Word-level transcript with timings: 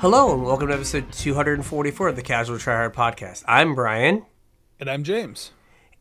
Hello 0.00 0.32
and 0.32 0.42
welcome 0.44 0.68
to 0.68 0.74
episode 0.74 1.12
244 1.12 2.08
of 2.08 2.16
the 2.16 2.22
Casual 2.22 2.56
Tryhard 2.56 2.94
Podcast. 2.94 3.44
I'm 3.46 3.74
Bryan, 3.74 4.24
And 4.78 4.88
I'm 4.90 5.04
James. 5.04 5.52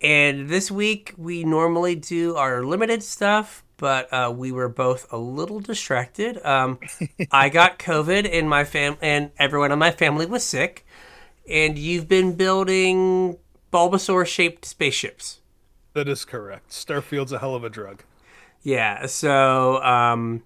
and 0.02 0.48
this 0.48 0.72
week 0.72 1.14
we 1.18 1.44
normally 1.44 1.96
do 1.96 2.36
our 2.36 2.64
limited 2.64 3.04
stuff, 3.04 3.64
but 3.77 4.12
uh, 4.14 4.32
we 4.36 4.52
were 4.52 4.70
both 4.70 5.12
a 5.12 5.18
little 5.18 5.59
distracted. 5.59 6.44
Um, 6.46 6.80
I 7.32 7.50
got 7.50 7.77
COVID, 7.80 8.30
and 8.32 8.50
my 8.50 8.64
fam 8.64 8.98
and 9.02 9.32
everyone 9.38 9.72
in 9.72 9.80
my 9.80 9.91
family 9.91 10.26
was 10.26 10.44
sick. 10.44 10.86
And 11.50 11.77
you've 11.77 12.08
been 12.08 12.36
building 12.36 13.38
Bulbasaur-shaped 13.73 14.63
spaceships. 14.66 15.40
That 15.94 16.08
is 16.08 16.23
correct. 16.23 16.72
Starfield's 16.72 17.31
a 17.31 17.40
hell 17.40 17.55
of 17.55 17.63
a 17.63 17.70
drug. 17.70 18.04
Yeah, 18.62 19.08
so 19.08 19.81
um, 19.84 20.44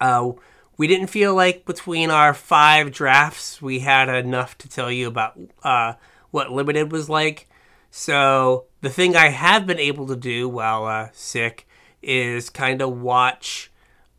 uh, 0.00 0.30
we 0.76 0.86
didn't 0.86 1.08
feel 1.08 1.34
like 1.34 1.64
between 1.64 2.10
our 2.10 2.34
five 2.34 2.92
drafts 2.92 3.62
we 3.62 3.80
had 3.80 4.08
enough 4.08 4.58
to 4.58 4.68
tell 4.68 4.90
you 4.90 5.08
about 5.08 5.38
uh, 5.62 5.94
what 6.30 6.50
limited 6.50 6.90
was 6.90 7.08
like. 7.08 7.48
So 7.90 8.64
the 8.80 8.90
thing 8.90 9.14
I 9.14 9.28
have 9.28 9.66
been 9.66 9.78
able 9.78 10.06
to 10.08 10.16
do 10.16 10.48
while 10.48 10.84
uh, 10.84 11.08
sick 11.12 11.68
is 12.02 12.50
kind 12.50 12.82
of 12.82 13.00
watch 13.00 13.70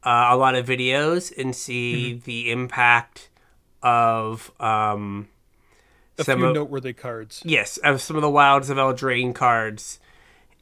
uh, 0.03 0.29
a 0.31 0.37
lot 0.37 0.55
of 0.55 0.65
videos 0.65 1.33
and 1.37 1.55
see 1.55 2.13
the 2.13 2.51
impact 2.51 3.29
of 3.83 4.51
um, 4.59 5.27
A 6.17 6.23
some 6.23 6.39
few 6.39 6.47
of, 6.47 6.55
noteworthy 6.55 6.93
cards 6.93 7.41
yes 7.45 7.77
of 7.77 8.01
some 8.01 8.15
of 8.15 8.21
the 8.21 8.29
Wilds 8.29 8.69
of 8.69 8.77
Eldraine 8.77 9.35
cards 9.35 9.99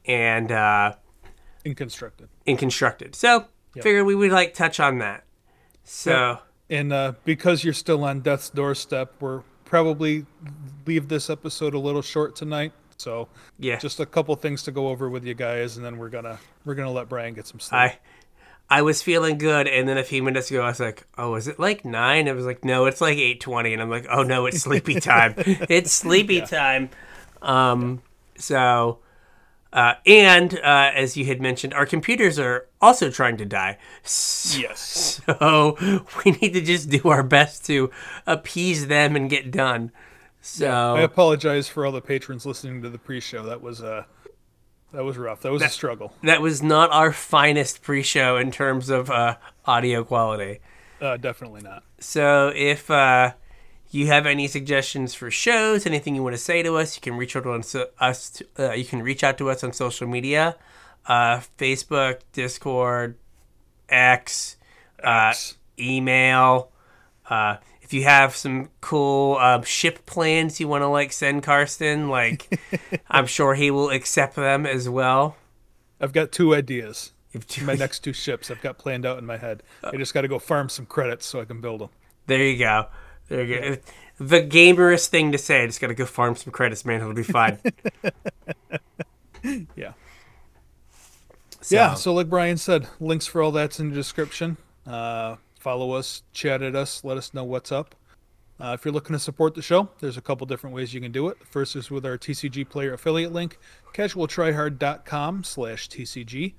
and. 0.04 0.50
Uh, 0.50 0.94
in 1.64 1.74
constructed. 1.74 2.28
in 2.44 2.56
constructed. 2.56 3.14
So 3.14 3.46
figured 3.80 4.06
we 4.06 4.14
would 4.14 4.32
like 4.32 4.54
touch 4.54 4.80
on 4.80 4.98
that. 4.98 5.24
So 5.84 6.38
And 6.68 6.92
uh, 6.92 7.12
because 7.24 7.62
you're 7.62 7.74
still 7.74 8.04
on 8.04 8.20
death's 8.20 8.50
doorstep, 8.50 9.14
we're 9.20 9.42
probably 9.64 10.26
leave 10.86 11.08
this 11.08 11.30
episode 11.30 11.74
a 11.74 11.78
little 11.78 12.02
short 12.02 12.34
tonight. 12.36 12.72
So 12.96 13.28
yeah, 13.58 13.76
just 13.78 14.00
a 14.00 14.06
couple 14.06 14.34
things 14.36 14.62
to 14.64 14.72
go 14.72 14.88
over 14.88 15.08
with 15.10 15.24
you 15.24 15.34
guys, 15.34 15.76
and 15.76 15.84
then 15.84 15.98
we're 15.98 16.08
gonna 16.08 16.38
we're 16.64 16.74
gonna 16.74 16.92
let 16.92 17.08
Bryan 17.08 17.34
get 17.34 17.46
some 17.46 17.60
sleep. 17.60 17.78
I 17.78 17.98
I 18.70 18.82
was 18.82 19.02
feeling 19.02 19.36
good, 19.36 19.68
and 19.68 19.88
then 19.88 19.98
a 19.98 20.04
few 20.04 20.22
minutes 20.22 20.50
ago 20.50 20.62
I 20.62 20.68
was 20.68 20.80
like, 20.80 21.06
"Oh, 21.18 21.34
is 21.34 21.48
it 21.48 21.58
like 21.58 21.84
nine? 21.84 22.28
It 22.28 22.34
was 22.34 22.46
like, 22.46 22.64
"No, 22.64 22.86
it's 22.86 23.00
like 23.00 23.18
eight 23.18 23.40
twenty, 23.40 23.72
and 23.72 23.82
I'm 23.82 23.90
like, 23.90 24.06
"Oh 24.10 24.22
no, 24.22 24.46
it's 24.46 24.60
sleepy 24.60 25.00
time. 25.00 25.34
it's 25.36 25.92
sleepy 25.92 26.40
time." 26.40 26.90
Um, 27.42 28.02
so. 28.38 29.00
Uh, 29.74 29.94
and 30.06 30.54
uh, 30.60 30.92
as 30.94 31.16
you 31.16 31.26
had 31.26 31.40
mentioned, 31.40 31.74
our 31.74 31.84
computers 31.84 32.38
are 32.38 32.68
also 32.80 33.10
trying 33.10 33.36
to 33.36 33.44
die. 33.44 33.76
So, 34.04 34.60
yes. 34.60 35.20
so 35.26 35.76
we 36.24 36.30
need 36.30 36.52
to 36.52 36.60
just 36.60 36.88
do 36.88 37.08
our 37.08 37.24
best 37.24 37.66
to 37.66 37.90
appease 38.24 38.86
them 38.86 39.16
and 39.16 39.28
get 39.28 39.50
done. 39.50 39.90
So 40.40 40.94
I 40.94 41.00
apologize 41.00 41.68
for 41.68 41.84
all 41.84 41.90
the 41.92 42.00
patrons 42.00 42.46
listening 42.46 42.82
to 42.82 42.90
the 42.90 42.98
pre-show. 42.98 43.44
That 43.44 43.62
was 43.62 43.82
uh 43.82 44.04
that 44.92 45.02
was 45.02 45.16
rough. 45.16 45.40
That 45.40 45.50
was 45.50 45.62
a 45.62 45.68
struggle. 45.68 46.12
that 46.22 46.40
was 46.40 46.62
not 46.62 46.92
our 46.92 47.12
finest 47.12 47.82
pre-show 47.82 48.36
in 48.36 48.52
terms 48.52 48.90
of 48.90 49.10
uh, 49.10 49.36
audio 49.64 50.04
quality. 50.04 50.60
Uh, 51.00 51.16
definitely 51.16 51.62
not. 51.62 51.82
So 51.98 52.52
if 52.54 52.88
uh, 52.90 53.32
you 53.94 54.08
have 54.08 54.26
any 54.26 54.48
suggestions 54.48 55.14
for 55.14 55.30
shows, 55.30 55.86
anything 55.86 56.16
you 56.16 56.22
want 56.22 56.34
to 56.34 56.40
say 56.42 56.62
to 56.62 56.76
us, 56.76 56.96
you 56.96 57.00
can 57.00 57.16
reach 57.16 57.36
out 57.36 57.44
to 57.44 57.52
us. 57.52 57.74
us 58.00 58.42
uh, 58.58 58.72
you 58.72 58.84
can 58.84 59.02
reach 59.02 59.22
out 59.22 59.38
to 59.38 59.50
us 59.50 59.62
on 59.62 59.72
social 59.72 60.08
media, 60.08 60.56
uh, 61.06 61.40
Facebook, 61.58 62.20
Discord, 62.32 63.16
X, 63.88 64.56
uh, 65.02 65.28
X. 65.30 65.56
email. 65.78 66.70
Uh, 67.28 67.56
if 67.82 67.92
you 67.92 68.02
have 68.02 68.34
some 68.34 68.70
cool 68.80 69.36
uh, 69.38 69.62
ship 69.62 70.06
plans 70.06 70.58
you 70.58 70.66
want 70.66 70.82
to 70.82 70.88
like 70.88 71.12
send 71.12 71.42
Karsten, 71.42 72.08
like 72.08 72.60
I'm 73.08 73.26
sure 73.26 73.54
he 73.54 73.70
will 73.70 73.90
accept 73.90 74.34
them 74.34 74.66
as 74.66 74.88
well. 74.88 75.36
I've 76.00 76.12
got 76.12 76.32
two 76.32 76.54
ideas. 76.54 77.12
If 77.32 77.62
My 77.62 77.74
next 77.74 78.00
two 78.00 78.12
ships 78.12 78.50
I've 78.50 78.60
got 78.60 78.78
planned 78.78 79.06
out 79.06 79.18
in 79.18 79.26
my 79.26 79.36
head. 79.36 79.62
I 79.84 79.96
just 79.96 80.14
got 80.14 80.22
to 80.22 80.28
go 80.28 80.38
farm 80.38 80.68
some 80.68 80.86
credits 80.86 81.26
so 81.26 81.40
I 81.40 81.44
can 81.44 81.60
build 81.60 81.80
them. 81.80 81.90
There 82.26 82.42
you 82.42 82.58
go. 82.58 82.86
There 83.28 83.42
you 83.44 83.60
go. 83.60 83.76
The 84.18 84.42
gamerest 84.42 85.08
thing 85.08 85.32
to 85.32 85.38
say. 85.38 85.62
I 85.62 85.66
just 85.66 85.80
gotta 85.80 85.94
go 85.94 86.06
farm 86.06 86.36
some 86.36 86.52
credits, 86.52 86.84
man. 86.84 87.00
It'll 87.00 87.14
be 87.14 87.22
fine. 87.22 87.58
Yeah. 89.76 89.92
So, 91.60 91.76
Yeah, 91.76 91.94
so 91.94 92.14
like 92.14 92.28
Bryan 92.28 92.56
said, 92.56 92.88
links 93.00 93.26
for 93.26 93.42
all 93.42 93.52
that's 93.52 93.80
in 93.80 93.90
the 93.90 93.94
description. 93.94 94.56
Uh, 94.86 95.36
follow 95.58 95.92
us, 95.92 96.22
chat 96.32 96.62
at 96.62 96.74
us, 96.74 97.04
let 97.04 97.16
us 97.16 97.34
know 97.34 97.44
what's 97.44 97.72
up. 97.72 97.94
Uh, 98.60 98.76
if 98.78 98.84
you're 98.84 98.94
looking 98.94 99.14
to 99.14 99.18
support 99.18 99.54
the 99.54 99.62
show, 99.62 99.88
there's 99.98 100.16
a 100.16 100.20
couple 100.20 100.46
different 100.46 100.76
ways 100.76 100.94
you 100.94 101.00
can 101.00 101.10
do 101.10 101.28
it. 101.28 101.36
First 101.44 101.74
is 101.74 101.90
with 101.90 102.06
our 102.06 102.16
TCG 102.16 102.68
player 102.68 102.92
affiliate 102.92 103.32
link, 103.32 103.58
casualtryhard.com 103.92 105.44
slash 105.44 105.88
TCG. 105.88 106.54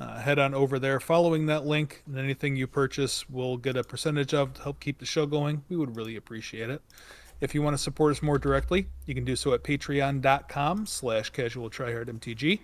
Uh, 0.00 0.20
head 0.20 0.38
on 0.38 0.54
over 0.54 0.78
there 0.78 1.00
following 1.00 1.46
that 1.46 1.66
link, 1.66 2.02
and 2.06 2.18
anything 2.18 2.54
you 2.54 2.66
purchase 2.68 3.28
we'll 3.28 3.56
get 3.56 3.76
a 3.76 3.82
percentage 3.82 4.32
of 4.32 4.54
to 4.54 4.62
help 4.62 4.78
keep 4.78 4.98
the 4.98 5.06
show 5.06 5.26
going. 5.26 5.62
We 5.68 5.76
would 5.76 5.96
really 5.96 6.16
appreciate 6.16 6.70
it. 6.70 6.80
If 7.40 7.54
you 7.54 7.62
want 7.62 7.76
to 7.76 7.82
support 7.82 8.12
us 8.12 8.22
more 8.22 8.38
directly, 8.38 8.88
you 9.06 9.14
can 9.14 9.24
do 9.24 9.36
so 9.36 9.54
at 9.54 9.62
patreon.com 9.62 10.86
slash 10.86 11.30
casual 11.30 11.70
casualtryhardmtg. 11.70 12.60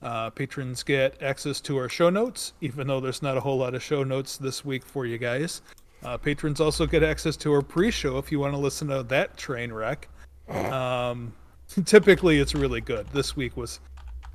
Uh, 0.00 0.30
patrons 0.30 0.82
get 0.82 1.20
access 1.22 1.60
to 1.62 1.76
our 1.76 1.88
show 1.88 2.08
notes, 2.08 2.52
even 2.60 2.86
though 2.86 3.00
there's 3.00 3.22
not 3.22 3.36
a 3.36 3.40
whole 3.40 3.58
lot 3.58 3.74
of 3.74 3.82
show 3.82 4.04
notes 4.04 4.36
this 4.36 4.64
week 4.64 4.84
for 4.84 5.06
you 5.06 5.18
guys. 5.18 5.60
Uh, 6.04 6.16
patrons 6.16 6.60
also 6.60 6.86
get 6.86 7.02
access 7.02 7.36
to 7.36 7.52
our 7.52 7.62
pre-show 7.62 8.18
if 8.18 8.30
you 8.30 8.38
want 8.38 8.54
to 8.54 8.58
listen 8.58 8.86
to 8.88 9.02
that 9.02 9.36
train 9.36 9.72
wreck. 9.72 10.08
Um, 10.48 11.34
typically, 11.84 12.38
it's 12.38 12.54
really 12.54 12.80
good. 12.80 13.08
This 13.08 13.34
week 13.36 13.56
was, 13.56 13.80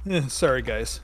eh, 0.10 0.22
sorry 0.28 0.62
guys. 0.62 1.00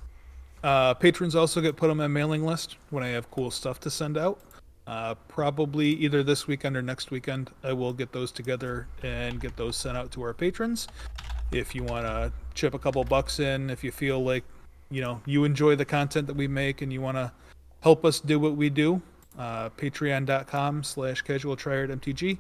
Uh, 0.64 0.94
patrons 0.94 1.36
also 1.36 1.62
get 1.62 1.76
put 1.76 1.90
on 1.90 1.98
my 1.98 2.08
mailing 2.08 2.46
list 2.46 2.78
when 2.90 3.04
I 3.04 3.10
have 3.10 3.30
cool 3.32 3.52
stuff 3.52 3.80
to 3.82 3.90
send 3.90 4.18
out. 4.18 4.40
Uh, 4.88 5.14
probably 5.28 5.88
either 5.88 6.24
this 6.24 6.48
weekend 6.48 6.76
or 6.76 6.82
next 6.82 7.12
weekend, 7.12 7.52
I 7.64 7.74
will 7.74 7.94
get 7.94 8.12
those 8.12 8.32
together 8.32 8.88
and 9.04 9.40
get 9.40 9.56
those 9.56 9.78
sent 9.78 9.96
out 9.96 10.12
to 10.12 10.24
our 10.24 10.34
patrons. 10.34 10.88
If 11.52 11.76
you 11.76 11.84
want 11.84 12.06
to 12.06 12.32
chip 12.60 12.74
a 12.74 12.80
couple 12.80 13.02
bucks 13.06 13.40
in 13.40 13.70
if 13.70 13.86
you 13.86 13.92
feel 13.92 14.22
like 14.22 14.44
you 14.92 15.02
know 15.02 15.22
you 15.26 15.46
enjoy 15.46 15.78
the 15.78 15.86
content 15.86 16.28
that 16.28 16.36
we 16.36 16.46
make 16.46 16.82
and 16.82 16.92
you 16.92 17.00
want 17.00 17.16
to 17.16 17.32
help 17.80 18.04
us 18.04 18.20
do 18.20 18.38
what 18.38 18.58
we 18.58 18.70
do 18.70 19.02
uh, 19.38 19.70
patreon.com 19.70 20.84
slash 20.84 21.22
casual 21.22 21.56
mtg 21.56 22.22
you 22.22 22.38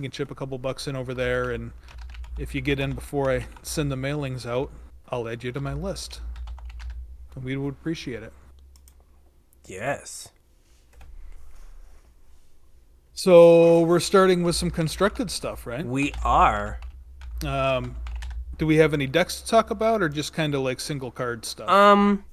can 0.00 0.08
chip 0.08 0.30
a 0.30 0.36
couple 0.36 0.56
bucks 0.56 0.86
in 0.86 0.94
over 0.94 1.14
there 1.14 1.50
and 1.50 1.72
if 2.38 2.54
you 2.54 2.60
get 2.60 2.78
in 2.78 2.92
before 2.92 3.28
i 3.28 3.44
send 3.64 3.90
the 3.90 3.96
mailings 3.96 4.46
out 4.46 4.70
i'll 5.08 5.28
add 5.28 5.42
you 5.42 5.50
to 5.50 5.60
my 5.60 5.72
list 5.72 6.20
and 7.36 7.44
we 7.44 7.56
would 7.56 7.74
appreciate 7.74 8.22
it 8.24 8.32
yes. 9.66 10.28
so 13.12 13.80
we're 13.82 14.00
starting 14.00 14.42
with 14.42 14.56
some 14.56 14.70
constructed 14.70 15.30
stuff 15.30 15.66
right 15.66 15.84
We 15.86 16.12
are. 16.24 16.80
um, 17.44 17.96
do 18.58 18.66
we 18.66 18.76
have 18.76 18.94
any 18.94 19.06
decks 19.06 19.40
to 19.40 19.46
talk 19.48 19.70
about 19.70 20.02
or 20.02 20.08
just 20.08 20.32
kind 20.32 20.54
of 20.54 20.62
like 20.62 20.80
single 20.80 21.10
card 21.10 21.44
stuff 21.44 21.68
Um, 21.68 22.24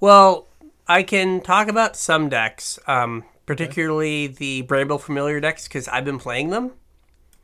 well, 0.00 0.46
I 0.86 1.02
can 1.02 1.40
talk 1.40 1.66
about 1.68 1.96
some 1.96 2.28
decks, 2.28 2.78
um, 2.86 3.24
particularly 3.46 4.28
the 4.28 4.62
Bramble 4.62 4.98
Familiar 4.98 5.40
decks, 5.40 5.66
because 5.66 5.88
I've 5.88 6.04
been 6.04 6.18
playing 6.20 6.50
them. 6.50 6.72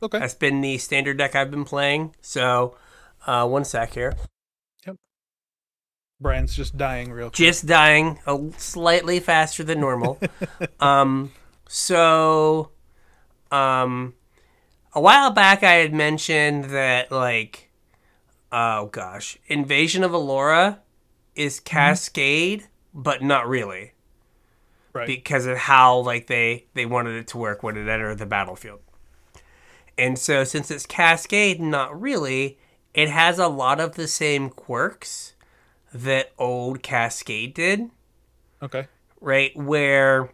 okay 0.01 0.19
That's 0.19 0.33
been 0.33 0.61
the 0.61 0.77
standard 0.77 1.17
deck 1.17 1.35
I've 1.35 1.51
been 1.51 1.65
playing. 1.65 2.15
So, 2.21 2.75
uh, 3.27 3.45
one 3.47 3.65
sec 3.65 3.93
here. 3.93 4.13
Brian's 6.25 6.55
just 6.55 6.75
dying 6.75 7.11
real 7.11 7.27
quick. 7.27 7.35
Just 7.35 7.67
dying 7.67 8.17
a 8.25 8.39
slightly 8.57 9.19
faster 9.19 9.63
than 9.63 9.79
normal. 9.79 10.19
um, 10.79 11.31
so, 11.69 12.71
um, 13.51 14.15
a 14.93 15.01
while 15.01 15.29
back 15.29 15.61
I 15.61 15.73
had 15.73 15.93
mentioned 15.93 16.71
that 16.71 17.11
like, 17.11 17.69
oh 18.51 18.87
gosh, 18.87 19.37
Invasion 19.45 20.03
of 20.03 20.13
Alara 20.13 20.79
is 21.35 21.59
Cascade, 21.59 22.69
but 22.91 23.21
not 23.21 23.47
really. 23.47 23.93
Right. 24.93 25.05
Because 25.05 25.45
of 25.45 25.57
how 25.57 25.99
like 25.99 26.25
they 26.25 26.65
they 26.73 26.87
wanted 26.87 27.17
it 27.17 27.27
to 27.27 27.37
work 27.37 27.61
when 27.61 27.77
it 27.77 27.87
entered 27.87 28.17
the 28.17 28.25
battlefield. 28.25 28.79
And 29.95 30.17
so 30.17 30.43
since 30.43 30.71
it's 30.71 30.87
Cascade, 30.87 31.61
not 31.61 32.01
really, 32.01 32.57
it 32.95 33.11
has 33.11 33.37
a 33.37 33.47
lot 33.47 33.79
of 33.79 33.93
the 33.93 34.07
same 34.07 34.49
quirks 34.49 35.34
that 36.03 36.31
old 36.37 36.83
Cascade 36.83 37.53
did, 37.53 37.89
okay 38.61 38.87
right? 39.25 39.55
Where 39.57 40.29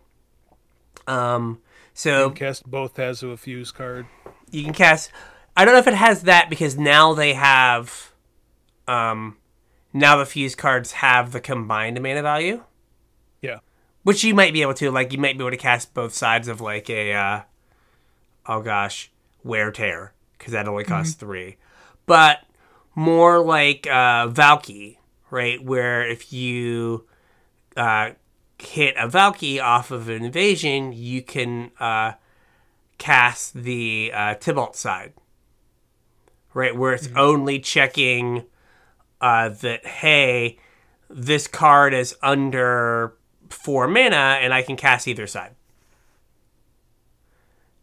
um 1.08 1.62
so 1.94 2.30
cast 2.30 2.70
both 2.70 2.98
has 2.98 3.24
a 3.24 3.36
fuse 3.38 3.72
card. 3.72 4.06
you 4.52 4.64
can 4.64 4.74
cast 4.74 5.12
I 5.56 5.66
don't 5.66 5.74
know 5.74 5.80
if 5.80 5.88
it 5.88 5.94
has 5.94 6.24
that 6.24 6.50
because 6.50 6.78
now 6.78 7.14
they 7.14 7.34
have 7.34 8.12
um 8.88 9.38
now 9.94 10.18
the 10.18 10.26
fuse 10.26 10.56
cards 10.56 10.92
have 10.94 11.32
the 11.32 11.42
combined 11.42 12.02
mana 12.02 12.22
value. 12.22 12.64
Yeah. 13.42 13.60
Which 14.04 14.24
you 14.24 14.34
might 14.34 14.54
be 14.54 14.62
able 14.62 14.74
to, 14.76 14.90
like 14.90 15.12
you 15.12 15.20
might 15.20 15.38
be 15.38 15.44
able 15.44 15.52
to 15.52 15.58
cast 15.58 15.94
both 15.94 16.14
sides 16.14 16.48
of 16.48 16.62
like 16.62 16.90
a 16.90 17.14
uh 17.14 17.42
oh 18.46 18.62
gosh, 18.62 19.12
wear 19.44 19.72
tear 19.72 20.14
because 20.38 20.54
that 20.54 20.68
only 20.68 20.84
costs 20.84 21.14
three, 21.14 21.58
but 22.06 22.40
more 22.96 23.40
like 23.40 23.88
uh, 23.88 24.28
Valki, 24.28 24.98
right? 25.32 25.64
Where 25.64 26.08
if 26.08 26.32
you 26.32 27.08
uh, 27.76 28.12
hit 28.60 28.96
a 28.98 29.08
Valki 29.08 29.62
off 29.62 29.90
of 29.90 30.10
an 30.10 30.24
invasion, 30.24 30.94
you 30.94 31.24
can 31.24 31.72
uh, 31.80 32.14
cast 32.98 33.56
the 33.56 34.12
uh, 34.14 34.36
Tibalt 34.36 34.76
side, 34.76 35.14
right? 36.54 36.76
Where 36.76 36.94
it's 36.94 37.10
only 37.16 37.60
checking 37.60 38.46
uh, 39.20 39.50
that, 39.50 39.86
hey, 39.86 40.60
this 41.10 41.48
card 41.48 41.94
is 41.94 42.16
under 42.22 43.16
four 43.50 43.88
mana 43.88 44.38
and 44.42 44.54
I 44.54 44.62
can 44.62 44.78
cast 44.78 45.08
either 45.08 45.28
side. 45.28 45.56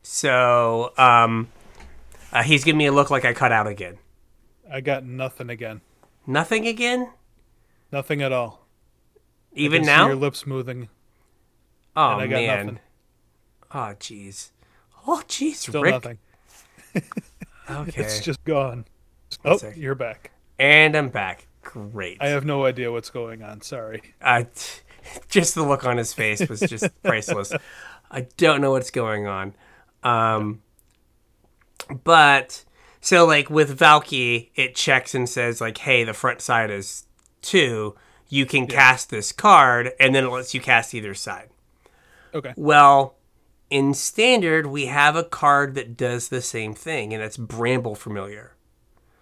So 0.03 0.93
um, 0.97 1.49
uh, 2.33 2.43
he's 2.43 2.65
giving 2.65 2.79
me 2.79 2.87
a 2.87 2.93
look 2.93 3.11
like 3.11 3.25
I 3.25 3.33
cut 3.33 3.53
out 3.53 3.67
again. 3.67 3.99
I 4.71 4.81
got 4.81 5.05
nothing 5.05 5.50
again. 5.50 5.81
Nothing 6.27 6.67
again? 6.67 7.11
Nothing 7.93 8.23
at 8.23 8.32
all. 8.32 8.67
Even 9.55 9.82
now? 9.82 10.06
your 10.06 10.17
lips 10.17 10.46
moving. 10.46 10.88
Oh, 11.96 12.12
and 12.12 12.20
I 12.23 12.26
got 12.26 12.37
man. 12.37 12.67
nothing. 12.67 12.81
Oh, 13.73 13.94
jeez. 13.99 14.50
Oh, 15.06 15.23
jeez, 15.26 15.55
Still 15.55 15.82
Rick. 15.82 15.94
nothing. 15.94 16.19
Okay. 17.70 18.00
It's 18.02 18.20
just 18.20 18.43
gone. 18.44 18.87
one 19.43 19.55
Oh, 19.55 19.56
sec. 19.58 19.76
you're 19.76 19.94
back. 19.94 20.31
And 20.58 20.96
I'm 20.96 21.11
back. 21.11 21.46
Great. 21.61 22.17
I 22.19 22.29
have 22.29 22.46
no 22.46 22.64
idea 22.64 22.90
what's 22.90 23.11
going 23.11 23.43
on. 23.43 23.61
Sorry. 23.61 24.00
uh, 24.23 24.44
t- 24.55 24.81
just 25.29 25.55
the 25.55 25.62
look 25.62 25.85
on 25.85 25.99
his 25.99 26.14
face 26.14 26.49
was 26.49 26.61
just 26.61 26.88
priceless. 27.02 27.52
I 28.11 28.23
don't 28.38 28.62
know 28.62 28.70
what's 28.70 28.90
going 28.90 29.26
on. 29.26 29.55
Um, 30.02 30.62
but 32.05 32.64
so 33.02 33.26
like 33.26 33.50
with 33.50 33.79
Valki, 33.79 34.49
it 34.55 34.75
checks 34.75 35.14
and 35.14 35.29
says 35.29 35.61
like, 35.61 35.76
"Hey, 35.76 36.05
the 36.05 36.14
front 36.14 36.40
side 36.40 36.70
is 36.70 37.05
two. 37.43 37.96
You 38.29 38.44
can 38.44 38.67
cast 38.67 39.11
this 39.11 39.32
card," 39.32 39.93
and 39.99 40.14
then 40.14 40.25
it 40.25 40.29
lets 40.29 40.55
you 40.55 40.61
cast 40.61 40.94
either 40.94 41.14
side. 41.14 41.49
Okay. 42.35 42.52
Well, 42.56 43.17
in 43.70 43.94
standard, 43.94 44.67
we 44.67 44.87
have 44.87 45.17
a 45.17 45.25
card 45.25 45.75
that 45.75 45.96
does 45.96 46.29
the 46.29 46.40
same 46.40 46.75
thing, 46.75 47.12
and 47.12 47.23
it's 47.23 47.37
Bramble 47.37 47.94
Familiar. 47.94 48.55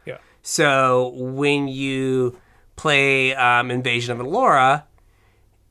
Yeah. 0.04 0.18
So 0.42 1.12
when 1.14 1.68
you 1.68 2.38
play 2.76 3.34
um, 3.34 3.70
Invasion 3.70 4.18
of 4.18 4.24
Alara 4.24 4.84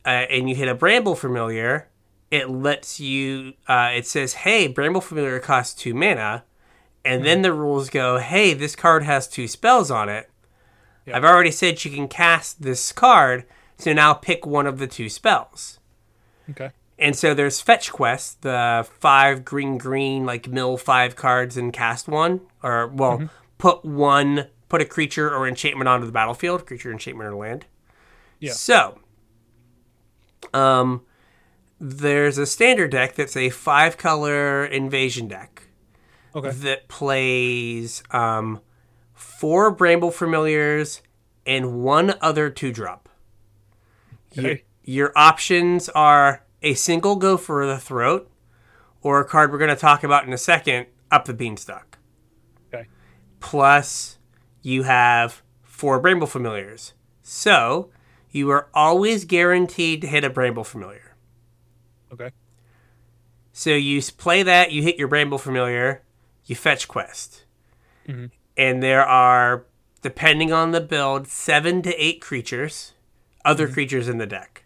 uh, 0.06 0.09
and 0.09 0.50
you 0.50 0.56
hit 0.56 0.68
a 0.68 0.75
Bramble 0.75 1.15
Familiar, 1.15 1.89
it 2.31 2.50
lets 2.50 3.00
you. 3.00 3.53
Uh, 3.68 3.92
it 3.94 4.07
says, 4.07 4.33
"Hey, 4.33 4.68
Bramble 4.68 5.01
Familiar 5.01 5.39
costs 5.39 5.74
two 5.74 5.94
mana," 5.94 6.44
and 7.03 7.25
then 7.25 7.44
the 7.44 7.53
rules 7.53 7.89
go, 7.89 8.18
"Hey, 8.18 8.53
this 8.53 8.75
card 8.75 9.03
has 9.03 9.27
two 9.27 9.47
spells 9.47 9.89
on 9.92 10.09
it." 10.09 10.30
Yeah. 11.06 11.18
I've 11.18 11.24
already 11.25 11.52
said 11.52 11.78
she 11.80 11.90
can 11.90 12.07
cast 12.07 12.62
this 12.62 12.92
card, 12.92 13.46
so 13.78 13.94
now 13.94 14.13
pick 14.13 14.46
one 14.46 14.66
of 14.68 14.80
the 14.80 14.88
two 14.88 15.10
spells. 15.10 15.80
Okay. 16.50 16.72
And 16.98 17.16
so 17.16 17.34
there's 17.34 17.60
fetch 17.62 17.92
quest, 17.92 18.42
the 18.42 18.88
five 19.00 19.44
green 19.44 19.78
green 19.78 20.25
like 20.25 20.48
mill 20.48 20.78
five 20.78 21.16
cards 21.16 21.57
and 21.57 21.74
cast 21.74 22.07
one, 22.07 22.42
or 22.63 22.88
well, 22.88 23.30
put 23.57 23.84
one, 23.84 24.48
put 24.69 24.81
a 24.81 24.86
creature 24.86 25.30
or 25.34 25.48
enchantment 25.48 25.88
onto 25.90 26.06
the 26.06 26.12
battlefield, 26.12 26.66
creature, 26.66 26.92
enchantment, 26.92 27.30
or 27.30 27.36
land. 27.36 27.66
Yeah. 28.40 28.54
So, 28.54 29.00
um, 30.54 31.02
there's 31.80 32.38
a 32.38 32.46
standard 32.46 32.92
deck 32.92 33.16
that's 33.16 33.36
a 33.36 33.50
five 33.50 33.98
color 33.98 34.66
invasion 34.66 35.28
deck 35.28 35.63
Okay. 36.34 36.52
that 36.52 36.88
plays 36.88 38.04
um, 38.12 38.62
four 39.39 39.71
Bramble 39.71 40.11
Familiars 40.11 41.01
and 41.45 41.83
one 41.83 42.15
other 42.21 42.49
two 42.49 42.71
drop. 42.71 43.09
Your, 44.33 44.51
Okay. 44.51 44.63
your 44.83 45.11
options 45.15 45.89
are 45.89 46.43
a 46.61 46.73
single 46.73 47.15
go 47.15 47.37
for 47.37 47.65
the 47.65 47.77
throat, 47.77 48.29
or 49.01 49.19
a 49.19 49.25
card 49.25 49.51
we're 49.51 49.57
going 49.59 49.69
to 49.69 49.75
talk 49.75 50.03
about 50.03 50.25
in 50.25 50.33
a 50.33 50.37
second, 50.37 50.87
up 51.11 51.25
the 51.25 51.33
beanstalk. 51.33 51.97
Okay. 52.73 52.87
Plus, 53.39 54.17
you 54.61 54.83
have 54.83 55.43
four 55.61 55.99
Bramble 55.99 56.27
Familiars. 56.27 56.93
So, 57.21 57.91
you 58.31 58.49
are 58.49 58.67
always 58.73 59.25
guaranteed 59.25 60.01
to 60.01 60.07
hit 60.07 60.23
a 60.23 60.29
Bramble 60.29 60.63
Familiar. 60.63 61.15
Okay. 62.11 62.31
So 63.53 63.69
you 63.71 64.01
play 64.01 64.43
that, 64.43 64.71
you 64.71 64.81
hit 64.83 64.97
your 64.97 65.07
Bramble 65.07 65.37
Familiar, 65.37 66.01
you 66.45 66.55
fetch 66.55 66.87
quest. 66.87 67.45
Mhm. 68.07 68.31
And 68.57 68.81
there 68.81 69.06
are, 69.06 69.66
depending 70.02 70.52
on 70.54 70.72
the 70.72 70.81
build, 70.81 71.28
seven 71.28 71.81
to 71.84 71.94
eight 72.04 72.22
creatures, 72.22 72.94
other 73.44 73.68
creatures 73.68 74.07
in 74.07 74.18
the 74.18 74.25
deck. 74.25 74.63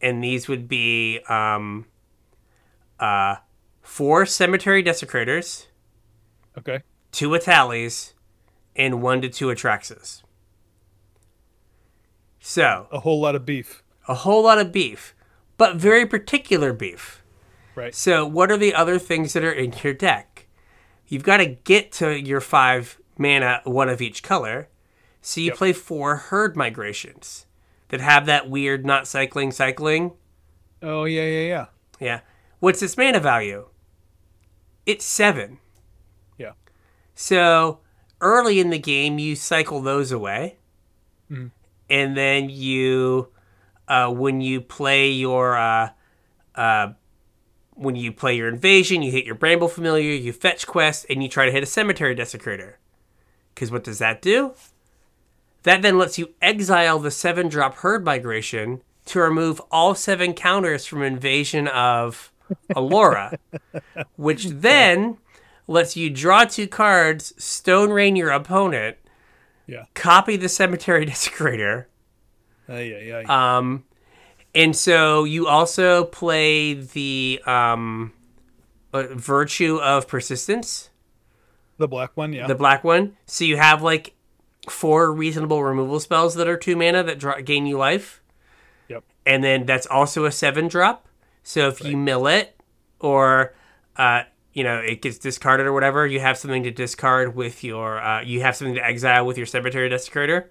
And 0.00 0.22
these 0.24 0.48
would 0.48 0.68
be 0.68 1.20
um, 1.28 1.86
uh, 2.98 3.36
four 3.82 4.24
Cemetery 4.26 4.82
Desecrators, 4.82 5.66
Okay. 6.58 6.80
two 7.12 7.30
Etalis, 7.30 8.14
and 8.76 9.02
one 9.02 9.20
to 9.22 9.28
two 9.28 9.46
Atraxas. 9.48 10.22
So, 12.38 12.88
A 12.90 13.00
whole 13.00 13.20
lot 13.20 13.34
of 13.34 13.44
beef. 13.44 13.82
a 14.08 14.14
whole 14.14 14.42
lot 14.44 14.58
of 14.58 14.72
beef, 14.72 15.14
but 15.58 15.76
very 15.76 16.06
particular 16.06 16.72
beef. 16.72 17.22
Right. 17.74 17.94
So, 17.94 18.26
what 18.26 18.50
are 18.50 18.56
the 18.56 18.74
other 18.74 18.98
things 18.98 19.32
that 19.34 19.44
are 19.44 19.52
in 19.52 19.74
your 19.84 19.92
deck? 19.94 20.46
You've 21.06 21.22
got 21.22 21.38
to 21.38 21.46
get 21.46 21.92
to 21.92 22.18
your 22.18 22.40
five 22.40 22.99
mana, 23.20 23.60
one 23.64 23.88
of 23.88 24.00
each 24.00 24.22
color. 24.22 24.68
So, 25.22 25.40
you 25.40 25.48
Yep. 25.48 25.56
play 25.56 25.72
four 25.74 26.16
herd 26.16 26.56
migrations 26.56 27.44
that 27.88 28.00
have 28.00 28.24
that 28.26 28.48
weird 28.48 28.86
not 28.86 29.06
cycling, 29.06 29.52
cycling. 29.52 30.12
Oh 30.82 31.04
yeah, 31.04 31.22
yeah, 31.24 31.46
yeah. 31.48 31.66
Yeah. 32.00 32.20
What's 32.58 32.82
its 32.82 32.96
mana 32.96 33.20
value? 33.20 33.66
It's 34.86 35.04
seven. 35.04 35.58
Yeah. 36.38 36.52
So, 37.14 37.80
early 38.22 38.58
in 38.60 38.70
the 38.70 38.78
game, 38.78 39.18
you 39.18 39.36
cycle 39.36 39.80
those 39.82 40.10
away. 40.10 40.56
Mhm. 41.30 41.50
And 41.90 42.16
then 42.16 42.48
you, 42.48 43.28
uh, 43.88 44.10
when 44.10 44.40
you 44.40 44.60
play 44.62 45.10
your, 45.10 45.56
uh, 45.58 45.90
uh, 46.54 46.92
when 47.74 47.96
you 47.96 48.12
play 48.12 48.36
your 48.36 48.48
invasion, 48.48 49.02
you 49.02 49.10
hit 49.12 49.26
your 49.26 49.34
Bramble 49.34 49.68
Familiar, 49.68 50.12
you 50.12 50.32
fetch 50.32 50.66
quest, 50.66 51.04
and 51.10 51.22
you 51.22 51.28
try 51.28 51.44
to 51.46 51.52
hit 51.52 51.62
a 51.62 51.66
Cemetery 51.66 52.14
Desecrator. 52.14 52.74
Because 53.54 53.70
what 53.70 53.84
does 53.84 53.98
that 53.98 54.22
do? 54.22 54.54
That 55.64 55.82
then 55.82 55.98
lets 55.98 56.18
you 56.18 56.30
exile 56.40 56.98
the 56.98 57.10
seven 57.10 57.48
drop 57.48 57.76
herd 57.76 58.04
migration 58.04 58.80
to 59.06 59.20
remove 59.20 59.60
all 59.70 59.94
seven 59.94 60.32
counters 60.34 60.86
from 60.86 61.02
invasion 61.02 61.68
of 61.68 62.32
Alara, 62.74 63.36
which 64.16 64.46
then 64.46 65.18
lets 65.66 65.96
you 65.96 66.10
draw 66.10 66.44
two 66.44 66.66
cards, 66.66 67.32
stone 67.42 67.90
rain 67.90 68.16
your 68.16 68.30
opponent, 68.30 68.96
Yeah. 69.66 69.84
copy 69.94 70.36
the 70.36 70.48
cemetery 70.48 71.04
desecrator, 71.12 71.86
Uh, 72.68 72.74
yeah, 72.74 73.20
yeah. 73.22 73.56
um, 73.58 73.84
and 74.54 74.74
so 74.74 75.24
you 75.24 75.46
also 75.46 76.04
play 76.04 76.74
the 76.74 77.40
um, 77.46 78.12
uh, 78.92 79.04
virtue 79.14 79.76
of 79.80 80.08
persistence, 80.08 80.89
the 81.80 81.88
black 81.88 82.16
one. 82.16 82.32
Yeah. 82.32 82.46
the 82.46 82.54
black 82.54 82.84
one. 82.84 83.16
So 83.26 83.44
you 83.44 83.56
have 83.56 83.82
like 83.82 84.14
four 84.68 85.12
reasonable 85.12 85.64
removal 85.64 85.98
spells 85.98 86.34
that 86.34 86.46
are 86.46 86.56
two 86.56 86.76
mana 86.76 87.02
that 87.02 87.18
draw, 87.18 87.40
gain 87.40 87.66
you 87.66 87.78
life. 87.78 88.22
Yep. 88.88 89.02
And 89.26 89.42
then 89.42 89.66
that's 89.66 89.86
also 89.86 90.26
a 90.26 90.30
seven 90.30 90.68
drop. 90.68 91.08
So 91.42 91.68
if 91.68 91.82
you 91.82 91.96
mill 91.96 92.26
it 92.26 92.54
or 93.00 93.54
uh, 93.96 94.22
you 94.52 94.62
know 94.62 94.78
it 94.78 95.00
gets 95.00 95.18
discarded 95.18 95.66
or 95.66 95.72
whatever, 95.72 96.06
you 96.06 96.20
have 96.20 96.36
something 96.36 96.62
to 96.64 96.70
discard 96.70 97.34
with 97.34 97.64
your. 97.64 97.98
Uh, 97.98 98.22
you 98.22 98.42
have 98.42 98.54
something 98.54 98.74
to 98.74 98.84
exile 98.84 99.24
with 99.24 99.38
your 99.38 99.46
cemetery 99.46 99.88
desecrator. 99.88 100.48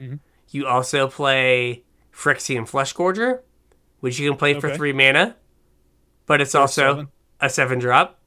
Mm-hmm. 0.00 0.16
You 0.50 0.66
also 0.66 1.08
play 1.08 1.84
Phyrexian 2.12 2.68
Flesh 2.68 2.94
Gorger, 2.94 3.40
which 4.00 4.18
you 4.18 4.28
can 4.28 4.36
play 4.36 4.60
for 4.60 4.74
three 4.74 4.92
mana, 4.92 5.36
but 6.26 6.40
it's 6.42 6.54
also 6.54 6.82
seven. 6.82 7.08
a 7.40 7.48
seven 7.48 7.78
drop. 7.78 8.19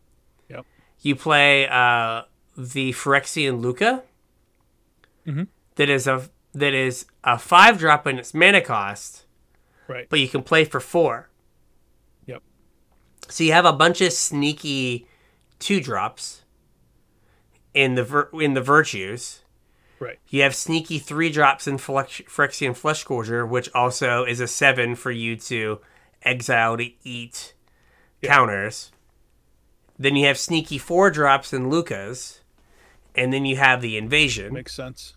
You 1.03 1.15
play 1.15 1.67
uh, 1.67 2.24
the 2.57 2.91
Phyrexian 2.93 3.62
Luca. 3.62 4.03
Mhm. 5.27 5.48
That 5.75 5.89
is 5.89 6.07
a 6.07 6.29
that 6.53 6.74
is 6.74 7.05
a 7.24 7.38
five 7.38 7.77
drop 7.77 8.07
in 8.07 8.17
its 8.19 8.33
mana 8.33 8.62
cost, 8.62 9.25
Right. 9.88 10.07
but 10.10 10.19
you 10.19 10.27
can 10.27 10.43
play 10.43 10.65
for 10.65 10.79
four. 10.79 11.29
Yep. 12.25 12.41
So 13.27 13.43
you 13.43 13.51
have 13.53 13.65
a 13.65 13.74
bunch 13.74 14.01
of 14.01 14.13
sneaky 14.13 15.07
two 15.60 15.79
drops 15.81 16.43
in 17.74 17.95
the 17.95 18.03
vir- 18.03 18.29
in 18.39 18.53
the 18.53 18.62
virtues. 18.62 19.41
Right. 20.00 20.19
You 20.27 20.41
have 20.43 20.55
sneaky 20.55 21.00
three 21.00 21.29
drops 21.31 21.67
in 21.67 21.77
Phyrexian 21.77 22.75
Flesh 22.75 23.05
Gorger, 23.05 23.48
which 23.48 23.69
also 23.74 24.24
is 24.25 24.39
a 24.39 24.48
seven 24.48 24.95
for 24.95 25.12
you 25.12 25.36
to 25.38 25.79
exile 26.22 26.77
to 26.77 26.91
eat 27.03 27.53
counters. 28.22 28.91
Then 29.97 30.15
you 30.15 30.25
have 30.27 30.38
sneaky 30.38 30.77
four 30.77 31.12
drops 31.12 31.53
in 31.53 31.69
Lucas, 31.69 32.41
and 33.15 33.31
then 33.31 33.45
you 33.45 33.55
have 33.57 33.81
the 33.81 33.97
invasion, 33.97 34.53
Makes 34.53 34.73
sense. 34.73 35.15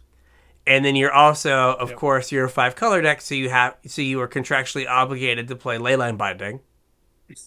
and 0.67 0.85
then 0.85 0.97
you're 0.97 1.13
also, 1.13 1.75
of 1.79 1.91
Yep. 1.91 1.99
course, 1.99 2.31
you're 2.33 2.45
a 2.45 2.51
five 2.51 2.77
color 2.77 3.01
deck, 3.01 3.21
so 3.23 3.35
you 3.35 3.49
have 3.51 3.77
so 3.87 4.03
you 4.03 4.21
are 4.21 4.29
contractually 4.29 4.87
obligated 4.89 5.49
to 5.49 5.57
play 5.57 5.79
Leyline 5.79 6.17
Binding. 6.19 6.61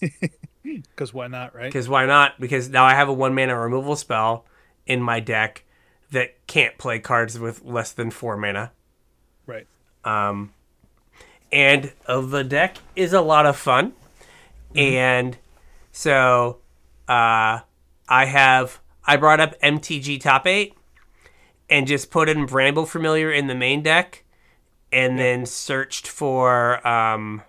Because 0.62 1.14
why 1.14 1.26
not, 1.26 1.54
right? 1.54 1.64
Because 1.64 1.88
why 1.88 2.04
not? 2.04 2.38
Because 2.38 2.68
now 2.68 2.84
I 2.84 2.92
have 2.94 3.08
a 3.08 3.12
one 3.14 3.34
mana 3.34 3.58
removal 3.58 3.96
spell 3.96 4.44
in 4.86 5.00
my 5.00 5.18
deck 5.18 5.64
that 6.10 6.46
can't 6.46 6.76
play 6.76 6.98
cards 6.98 7.38
with 7.38 7.64
less 7.64 7.92
than 7.92 8.10
four 8.10 8.36
mana. 8.36 8.70
Right. 9.46 9.66
Um, 10.04 10.52
and 11.50 11.92
uh, 12.06 12.20
the 12.20 12.44
deck 12.44 12.76
is 12.94 13.14
a 13.14 13.22
lot 13.22 13.46
of 13.46 13.56
fun. 13.56 13.94
And 14.76 15.38
so 15.92 16.58
uh, 17.10 17.60
I 18.08 18.24
have 18.26 18.80
I 19.04 19.16
brought 19.16 19.40
up 19.40 19.60
MTG 19.60 20.20
Top 20.20 20.46
Eight 20.46 20.74
and 21.68 21.86
just 21.86 22.10
put 22.10 22.28
in 22.28 22.46
Bramble 22.46 22.86
Familiar 22.86 23.32
in 23.32 23.48
the 23.48 23.54
main 23.54 23.82
deck, 23.82 24.24
and 24.92 25.18
then 25.18 25.44
searched 25.44 26.06
for 26.06 26.86
um, 26.86 27.42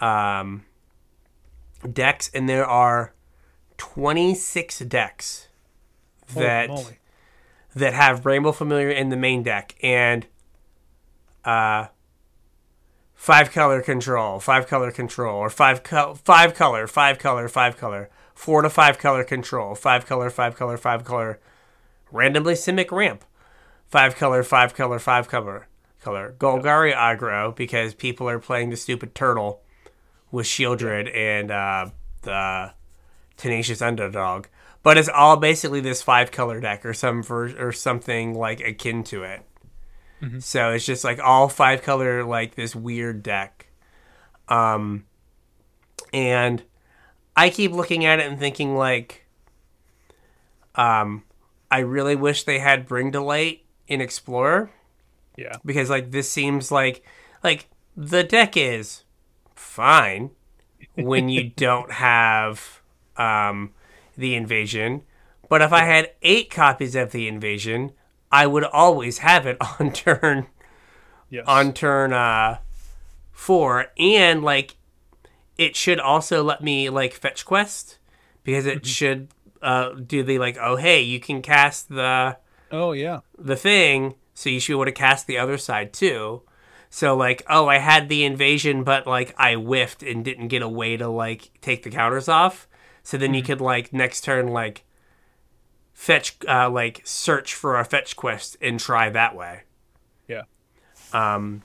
um, 0.00 0.64
decks, 1.92 2.30
and 2.32 2.48
there 2.48 2.66
are 2.66 3.12
twenty 3.76 4.34
six 4.34 4.78
decks 4.78 5.48
Holy 6.32 6.46
that 6.46 6.68
moly. 6.70 6.98
that 7.74 7.92
have 7.92 8.22
Bramble 8.22 8.52
Familiar 8.54 8.88
in 8.88 9.10
the 9.10 9.16
main 9.16 9.42
deck. 9.42 9.74
And 9.82 10.26
uh 11.44 11.86
five 13.16 13.50
color 13.50 13.82
control, 13.82 14.38
five 14.38 14.68
color 14.68 14.92
control, 14.92 15.36
or 15.36 15.50
five 15.50 15.82
co- 15.82 16.14
five 16.14 16.54
color, 16.54 16.86
five 16.86 17.18
color, 17.18 17.48
five 17.48 17.76
color, 17.76 18.08
four 18.34 18.62
to 18.62 18.70
five 18.70 18.98
color 18.98 19.24
control, 19.24 19.74
five 19.74 20.06
color, 20.06 20.30
five 20.30 20.54
color, 20.54 20.76
five 20.76 21.02
color, 21.04 21.40
randomly 22.12 22.54
simic 22.54 22.92
ramp, 22.92 23.24
five 23.88 24.14
color, 24.14 24.42
five 24.44 24.74
color, 24.74 24.98
five 24.98 25.28
color, 25.28 25.66
color, 26.00 26.36
Golgari 26.38 26.94
aggro 26.94 27.56
because 27.56 27.94
people 27.94 28.28
are 28.28 28.38
playing 28.38 28.70
the 28.70 28.76
stupid 28.76 29.14
turtle 29.14 29.62
with 30.30 30.46
Sheoldred 30.46 31.12
and 31.14 31.50
uh, 31.50 31.90
the 32.22 32.72
tenacious 33.36 33.82
underdog. 33.82 34.46
But 34.82 34.98
it's 34.98 35.08
all 35.08 35.36
basically 35.36 35.80
this 35.80 36.02
five 36.02 36.30
color 36.30 36.60
deck 36.60 36.86
or 36.86 36.94
some 36.94 37.22
ver- 37.22 37.56
or 37.58 37.72
something 37.72 38.34
like 38.34 38.60
akin 38.60 39.02
to 39.04 39.24
it. 39.24 39.42
So 40.40 40.70
it's 40.70 40.84
just 40.86 41.04
like 41.04 41.20
all 41.20 41.48
five 41.48 41.82
color 41.82 42.24
like 42.24 42.54
this 42.54 42.74
weird 42.74 43.22
deck. 43.22 43.66
Um 44.48 45.04
and 46.12 46.62
I 47.36 47.50
keep 47.50 47.72
looking 47.72 48.04
at 48.04 48.18
it 48.18 48.26
and 48.26 48.38
thinking 48.38 48.74
like 48.76 49.26
um 50.74 51.22
I 51.70 51.80
really 51.80 52.16
wish 52.16 52.44
they 52.44 52.58
had 52.58 52.86
Bring 52.86 53.12
to 53.12 53.20
Light 53.20 53.64
in 53.88 54.00
Explorer 54.00 54.70
Yeah. 55.36 55.56
because 55.64 55.90
like 55.90 56.10
this 56.10 56.30
seems 56.30 56.70
like 56.70 57.04
like 57.42 57.68
the 57.96 58.22
deck 58.24 58.56
is 58.56 59.04
fine 59.54 60.30
when 60.94 61.28
you 61.28 61.50
don't 61.50 61.92
have 61.92 62.80
um 63.16 63.72
the 64.16 64.34
invasion 64.34 65.02
but 65.48 65.62
if 65.62 65.72
i 65.72 65.84
had 65.84 66.10
eight 66.22 66.50
copies 66.50 66.94
of 66.94 67.12
the 67.12 67.28
invasion 67.28 67.92
i 68.42 68.46
would 68.46 68.64
always 68.64 69.18
have 69.18 69.46
it 69.46 69.56
on 69.80 69.92
turn 69.92 70.46
Yes. 71.28 71.44
on 71.48 71.72
turn 71.72 72.12
uh 72.12 72.58
four 73.32 73.86
and 73.98 74.42
like 74.44 74.76
it 75.58 75.74
should 75.74 75.98
also 75.98 76.42
let 76.44 76.62
me 76.62 76.88
like 76.90 77.12
fetch 77.14 77.44
quest 77.44 77.98
because 78.44 78.64
it 78.66 78.86
should 78.86 79.28
uh 79.62 79.90
do 79.94 80.22
the 80.22 80.38
like 80.38 80.56
oh 80.60 80.76
hey 80.76 81.00
you 81.02 81.18
can 81.18 81.42
cast 81.42 81.88
the 81.88 82.36
oh 82.70 82.92
yeah. 82.92 83.20
the 83.38 83.56
thing, 83.56 84.14
so 84.34 84.50
you 84.50 84.60
should 84.60 84.72
be 84.72 84.76
able 84.76 84.84
to 84.84 84.92
cast 84.92 85.26
the 85.26 85.38
other 85.38 85.56
side 85.58 85.92
too. 85.92 86.42
So 86.90 87.16
like, 87.16 87.42
oh, 87.48 87.66
I 87.68 87.78
had 87.78 88.08
the 88.08 88.24
invasion, 88.24 88.84
but 88.84 89.06
like 89.06 89.34
I 89.38 89.54
whiffed 89.54 90.02
and 90.02 90.24
didn't 90.24 90.48
get 90.48 90.62
a 90.62 90.68
way 90.68 90.96
to 90.96 91.08
like 91.08 91.50
take 91.60 91.82
the 91.82 91.90
counters 91.90 92.28
off. 92.28 92.68
So 93.02 93.16
then 93.18 93.34
you 93.34 93.42
could 93.42 93.60
like 93.60 93.92
next 93.92 94.20
turn 94.22 94.48
like 94.48 94.84
fetch 95.98 96.36
uh 96.46 96.68
like 96.68 97.00
search 97.04 97.54
for 97.54 97.80
a 97.80 97.84
fetch 97.84 98.16
quest 98.16 98.54
and 98.60 98.78
try 98.78 99.08
that 99.08 99.34
way. 99.34 99.62
Yeah. 100.28 100.42
Um. 101.12 101.62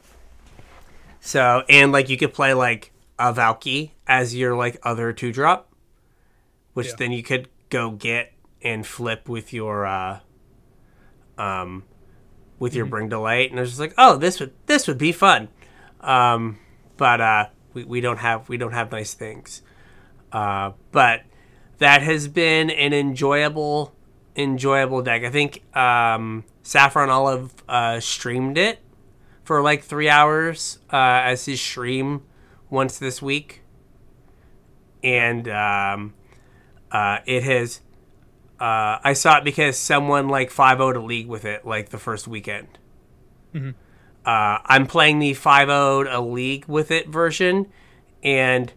So 1.20 1.64
and 1.70 1.92
like 1.92 2.08
you 2.10 2.18
could 2.18 2.34
play 2.34 2.54
like 2.54 2.94
a 3.20 3.34
Valki 3.34 3.92
as 4.08 4.34
your 4.34 4.56
like 4.56 4.80
other 4.84 5.12
two 5.12 5.34
drop, 5.34 5.72
which 6.74 6.88
Yeah. 6.88 6.94
then 6.98 7.12
you 7.12 7.24
could 7.24 7.50
go 7.70 7.92
get 7.92 8.32
and 8.62 8.88
flip 8.88 9.28
with 9.28 9.52
your 9.52 9.86
uh 9.86 10.20
um 11.38 11.84
with 12.58 12.74
your 12.74 12.86
Bring 12.86 13.10
to 13.10 13.20
Light 13.20 13.50
and 13.52 13.60
I 13.60 13.64
was 13.64 13.72
just 13.72 13.80
like, 13.82 13.94
oh 13.98 14.16
this 14.16 14.40
would 14.40 14.54
this 14.66 14.88
would 14.88 14.98
be 14.98 15.12
fun. 15.12 15.50
Um 16.00 16.58
but 16.96 17.20
uh 17.20 17.46
we, 17.74 17.84
we 17.84 18.02
don't 18.02 18.18
have 18.18 18.48
we 18.48 18.56
don't 18.58 18.74
have 18.74 18.92
nice 18.94 19.14
things. 19.14 19.62
Uh 20.32 20.72
but 20.92 21.24
that 21.80 22.02
has 22.02 22.28
been 22.30 22.70
an 22.70 22.94
enjoyable 22.94 23.94
enjoyable 24.36 25.02
deck. 25.02 25.24
I 25.24 25.30
think 25.30 25.64
um 25.76 26.44
Saffron 26.64 27.10
Olive 27.10 27.54
uh 27.68 28.00
streamed 28.00 28.58
it 28.58 28.80
for 29.44 29.62
like 29.62 29.84
three 29.84 30.10
hours 30.10 30.80
uh, 30.94 30.96
as 31.26 31.46
his 31.46 31.60
stream 31.60 32.24
once 32.70 32.98
this 32.98 33.22
week, 33.22 33.62
and 35.04 35.48
um, 35.50 36.14
uh, 36.92 37.20
it 37.26 37.44
has. 37.44 37.82
Uh, 38.60 39.00
I 39.04 39.14
saw 39.14 39.40
it 39.40 39.44
because 39.44 39.76
someone 39.76 40.30
like 40.30 40.52
5 40.52 40.78
0 40.78 40.94
to 40.94 41.00
league 41.02 41.28
with 41.28 41.46
it 41.46 41.66
like 41.66 41.90
the 41.90 41.98
first 41.98 42.28
weekend. 42.28 42.78
Uh, 44.24 44.60
I'm 44.64 44.86
playing 44.86 45.20
the 45.20 45.34
5 45.34 45.68
0 45.68 46.06
a 46.10 46.22
league 46.22 46.66
with 46.68 46.92
it 46.92 47.10
version, 47.10 47.68
and 48.24 48.72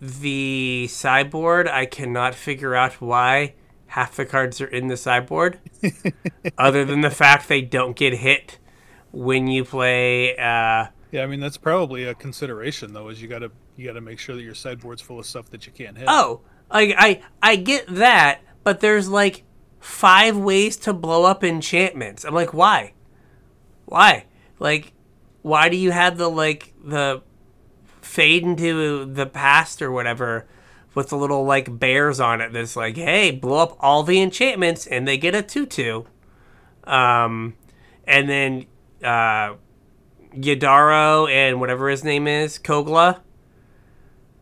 the 0.00 0.88
sideboard, 0.90 1.68
I 1.68 1.86
cannot 1.86 2.34
figure 2.34 2.74
out 2.74 3.00
why 3.00 3.54
half 3.88 4.16
the 4.16 4.26
cards 4.26 4.60
are 4.60 4.66
in 4.66 4.88
the 4.88 4.96
sideboard, 4.96 5.58
other 6.58 6.84
than 6.84 7.00
the 7.00 7.10
fact 7.10 7.48
they 7.48 7.62
don't 7.62 7.96
get 7.96 8.14
hit 8.14 8.58
when 9.12 9.46
you 9.46 9.64
play. 9.64 10.36
Uh, 10.36 10.86
Yeah, 11.12 11.22
I 11.22 11.26
mean 11.26 11.40
that's 11.40 11.56
probably 11.56 12.04
a 12.04 12.14
consideration 12.14 12.92
though, 12.92 13.08
is 13.08 13.20
you 13.22 13.28
gotta 13.28 13.50
you 13.76 13.86
gotta 13.86 14.00
make 14.00 14.18
sure 14.18 14.34
that 14.36 14.42
your 14.42 14.54
sideboard's 14.54 15.02
full 15.02 15.18
of 15.18 15.26
stuff 15.26 15.50
that 15.50 15.66
you 15.66 15.72
can't 15.72 15.96
hit. 15.96 16.06
oh, 16.08 16.40
like 16.72 16.94
I 16.98 17.22
I 17.42 17.56
get 17.56 17.86
that, 17.88 18.40
but 18.64 18.80
there's 18.80 19.08
like 19.08 19.44
five 19.80 20.36
ways 20.36 20.76
to 20.78 20.92
blow 20.92 21.24
up 21.24 21.44
enchantments. 21.44 22.24
I'm 22.24 22.34
like, 22.34 22.52
why? 22.52 22.92
Why? 23.84 24.24
Like, 24.58 24.92
why 25.42 25.68
do 25.68 25.76
you 25.76 25.92
have 25.92 26.18
the 26.18 26.28
like 26.28 26.74
the 26.84 27.22
fade 28.02 28.42
into 28.42 29.04
the 29.04 29.26
past 29.26 29.80
or 29.82 29.90
whatever 29.92 30.46
with 30.96 31.10
the 31.10 31.16
little 31.16 31.44
like 31.44 31.78
bears 31.78 32.18
on 32.18 32.40
it 32.40 32.52
that's 32.54 32.74
like, 32.74 32.96
hey, 32.96 33.30
blow 33.30 33.58
up 33.58 33.76
all 33.80 34.02
the 34.02 34.20
enchantments 34.20 34.86
and 34.86 35.06
they 35.06 35.18
get 35.18 35.34
a 35.34 35.42
tutu. 35.42 36.04
Um, 36.84 37.54
and 38.04 38.28
then 38.28 38.66
uh, 39.04 39.56
Yidaro 40.34 41.30
and 41.30 41.60
whatever 41.60 41.90
his 41.90 42.02
name 42.02 42.26
is, 42.26 42.58
Kogla. 42.58 43.20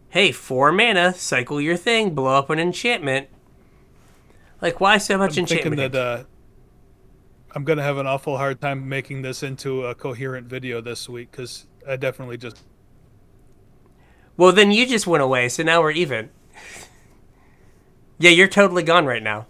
Hey, 0.08 0.30
four 0.30 0.70
mana, 0.70 1.12
cycle 1.14 1.60
your 1.60 1.76
thing, 1.76 2.14
blow 2.14 2.36
up 2.36 2.48
an 2.50 2.60
enchantment. 2.60 3.28
Like, 4.62 4.80
why 4.80 4.98
so 4.98 5.18
much 5.18 5.36
I'm 5.36 5.46
thinking 5.46 5.72
enchantment? 5.72 5.92
that 5.92 6.20
uh, 6.20 6.24
I'm 7.52 7.64
gonna 7.64 7.82
have 7.82 7.98
an 7.98 8.06
awful 8.06 8.38
hard 8.38 8.60
time 8.60 8.88
making 8.88 9.22
this 9.22 9.42
into 9.42 9.84
a 9.86 9.94
coherent 9.96 10.46
video 10.46 10.80
this 10.80 11.08
week 11.08 11.32
because 11.32 11.66
I 11.86 11.96
definitely 11.96 12.36
just 12.36 12.62
well, 14.36 14.52
then 14.52 14.72
you 14.72 14.86
just 14.86 15.06
went 15.06 15.22
away, 15.22 15.48
so 15.48 15.62
now 15.62 15.80
we're 15.80 15.92
even. 15.92 16.30
Yeah, 18.24 18.30
you're 18.30 18.48
totally 18.48 18.82
gone 18.82 19.04
right 19.04 19.22
now. 19.22 19.46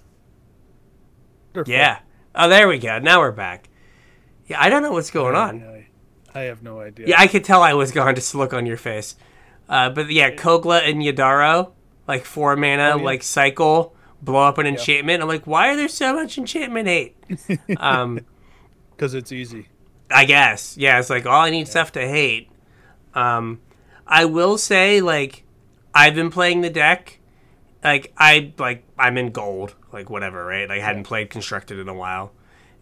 Yeah. 1.64 2.00
Oh, 2.34 2.48
there 2.48 2.66
we 2.66 2.80
go. 2.80 2.98
Now 2.98 3.20
we're 3.20 3.30
back. 3.30 3.68
Yeah, 4.48 4.60
I 4.60 4.68
don't 4.68 4.82
know 4.82 4.90
what's 4.90 5.12
going 5.12 5.36
on. 5.36 5.62
I, 5.62 5.86
I 6.34 6.40
have 6.46 6.64
no 6.64 6.80
idea. 6.80 7.06
Yeah, 7.06 7.20
I 7.20 7.28
could 7.28 7.44
tell 7.44 7.62
I 7.62 7.74
was 7.74 7.92
gone 7.92 8.16
just 8.16 8.32
to 8.32 8.38
look 8.38 8.52
on 8.52 8.66
your 8.66 8.76
face. 8.76 9.14
Uh, 9.68 9.90
but 9.90 10.10
yeah, 10.10 10.32
Kogla 10.32 10.80
and 10.90 11.00
Yidaro, 11.00 11.70
like 12.08 12.24
four 12.24 12.56
mana, 12.56 12.94
Oh, 12.94 12.98
yeah. 12.98 13.04
like 13.04 13.22
cycle, 13.22 13.94
blow 14.20 14.42
up 14.42 14.58
an 14.58 14.66
enchantment. 14.66 15.22
I'm 15.22 15.28
like, 15.28 15.46
why 15.46 15.68
are 15.68 15.76
there 15.76 15.86
so 15.86 16.12
much 16.12 16.36
enchantment 16.36 16.88
hate? 16.88 17.16
um, 17.76 18.18
because 18.90 19.14
it's 19.14 19.30
easy. 19.30 19.68
I 20.10 20.24
guess. 20.24 20.76
Yeah, 20.76 20.98
it's 20.98 21.10
like 21.10 21.26
all 21.26 21.42
I 21.42 21.50
need 21.50 21.68
stuff 21.68 21.92
to 21.92 22.00
hate. 22.00 22.50
Um, 23.14 23.60
I 24.04 24.24
will 24.24 24.58
say, 24.58 25.00
like, 25.00 25.44
I've 25.94 26.16
been 26.16 26.30
playing 26.32 26.62
the 26.62 26.70
deck. 26.70 27.20
Like 27.84 28.12
I 28.16 28.52
like 28.58 28.84
I'm 28.98 29.16
in 29.18 29.30
gold, 29.30 29.76
like 29.92 30.10
whatever, 30.10 30.44
right? 30.44 30.68
Like 30.68 30.80
I 30.80 30.84
hadn't 30.84 31.04
played 31.04 31.30
constructed 31.30 31.78
in 31.78 31.88
a 31.88 31.94
while, 31.94 32.32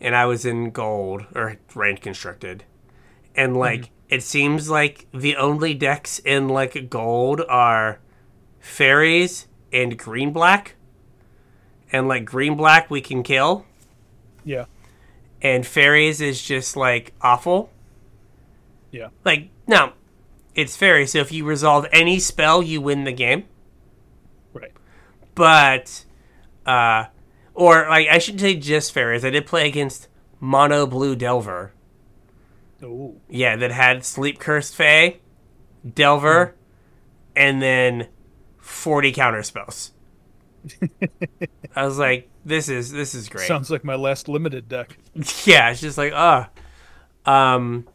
and 0.00 0.16
I 0.16 0.25
was 0.26 0.47
in 0.47 0.71
gold 0.71 1.26
or 1.35 1.59
ranked 1.75 2.02
constructed, 2.02 2.64
and 3.35 3.52
mm-hmm. 3.52 3.59
like 3.59 3.90
it 4.09 4.23
seems 4.23 4.71
like 4.71 5.06
the 5.12 5.37
only 5.37 5.75
decks 5.75 6.18
in 6.18 6.49
like 6.49 6.88
gold 6.88 7.40
are 7.49 7.99
fairies 8.61 9.49
and 9.73 9.99
green 9.99 10.32
black. 10.32 10.76
And 11.90 12.09
like 12.09 12.25
green 12.25 12.56
black 12.56 12.90
we 12.90 13.00
can 13.00 13.23
kill. 13.23 13.66
Yeah. 14.44 14.66
And 15.40 15.66
fairies 15.66 16.21
is 16.21 16.42
just 16.42 16.76
like 16.76 17.12
awful. 17.21 17.71
Yeah. 18.90 19.09
Like, 19.25 19.49
no. 19.66 19.92
It's 20.54 20.76
fairy, 20.76 21.06
so 21.06 21.21
if 21.21 21.32
you 21.32 21.47
resolve 21.47 21.87
any 21.90 22.18
spell, 22.18 22.62
you 22.62 22.82
win 22.82 23.04
the 23.04 23.12
game. 23.12 23.44
But 25.35 26.05
uh 26.67 27.07
or 27.55 27.87
like 27.89 28.09
I 28.09 28.19
shouldn't 28.19 28.41
say 28.41 28.55
just 28.55 28.93
fairies. 28.93 29.25
I 29.25 29.31
did 29.31 29.47
play 29.47 29.69
against 29.69 30.09
Mono 30.41 30.87
Blue 30.87 31.15
Delver. 31.15 31.73
Oh. 32.83 33.17
Yeah, 33.29 33.57
that 33.57 33.71
had 33.71 34.05
Sleep 34.05 34.41
Cursed 34.41 34.75
Fae, 34.75 35.19
Delver, 35.89 36.57
and 37.37 37.62
then 37.62 38.09
40 38.59 39.12
counter 39.12 39.43
spells. 39.43 39.93
I 41.77 41.85
was 41.85 41.99
like, 41.99 42.29
this 42.45 42.69
is 42.69 42.91
this 42.91 43.15
is 43.15 43.29
great. 43.29 43.47
Sounds 43.47 43.71
like 43.71 43.85
my 43.85 43.95
last 43.95 44.29
limited 44.29 44.69
deck. 44.69 44.99
yeah, 45.45 45.71
it's 45.71 45.81
just 45.81 45.99
like, 45.99 46.12
uh 46.12 46.47
um 47.25 47.87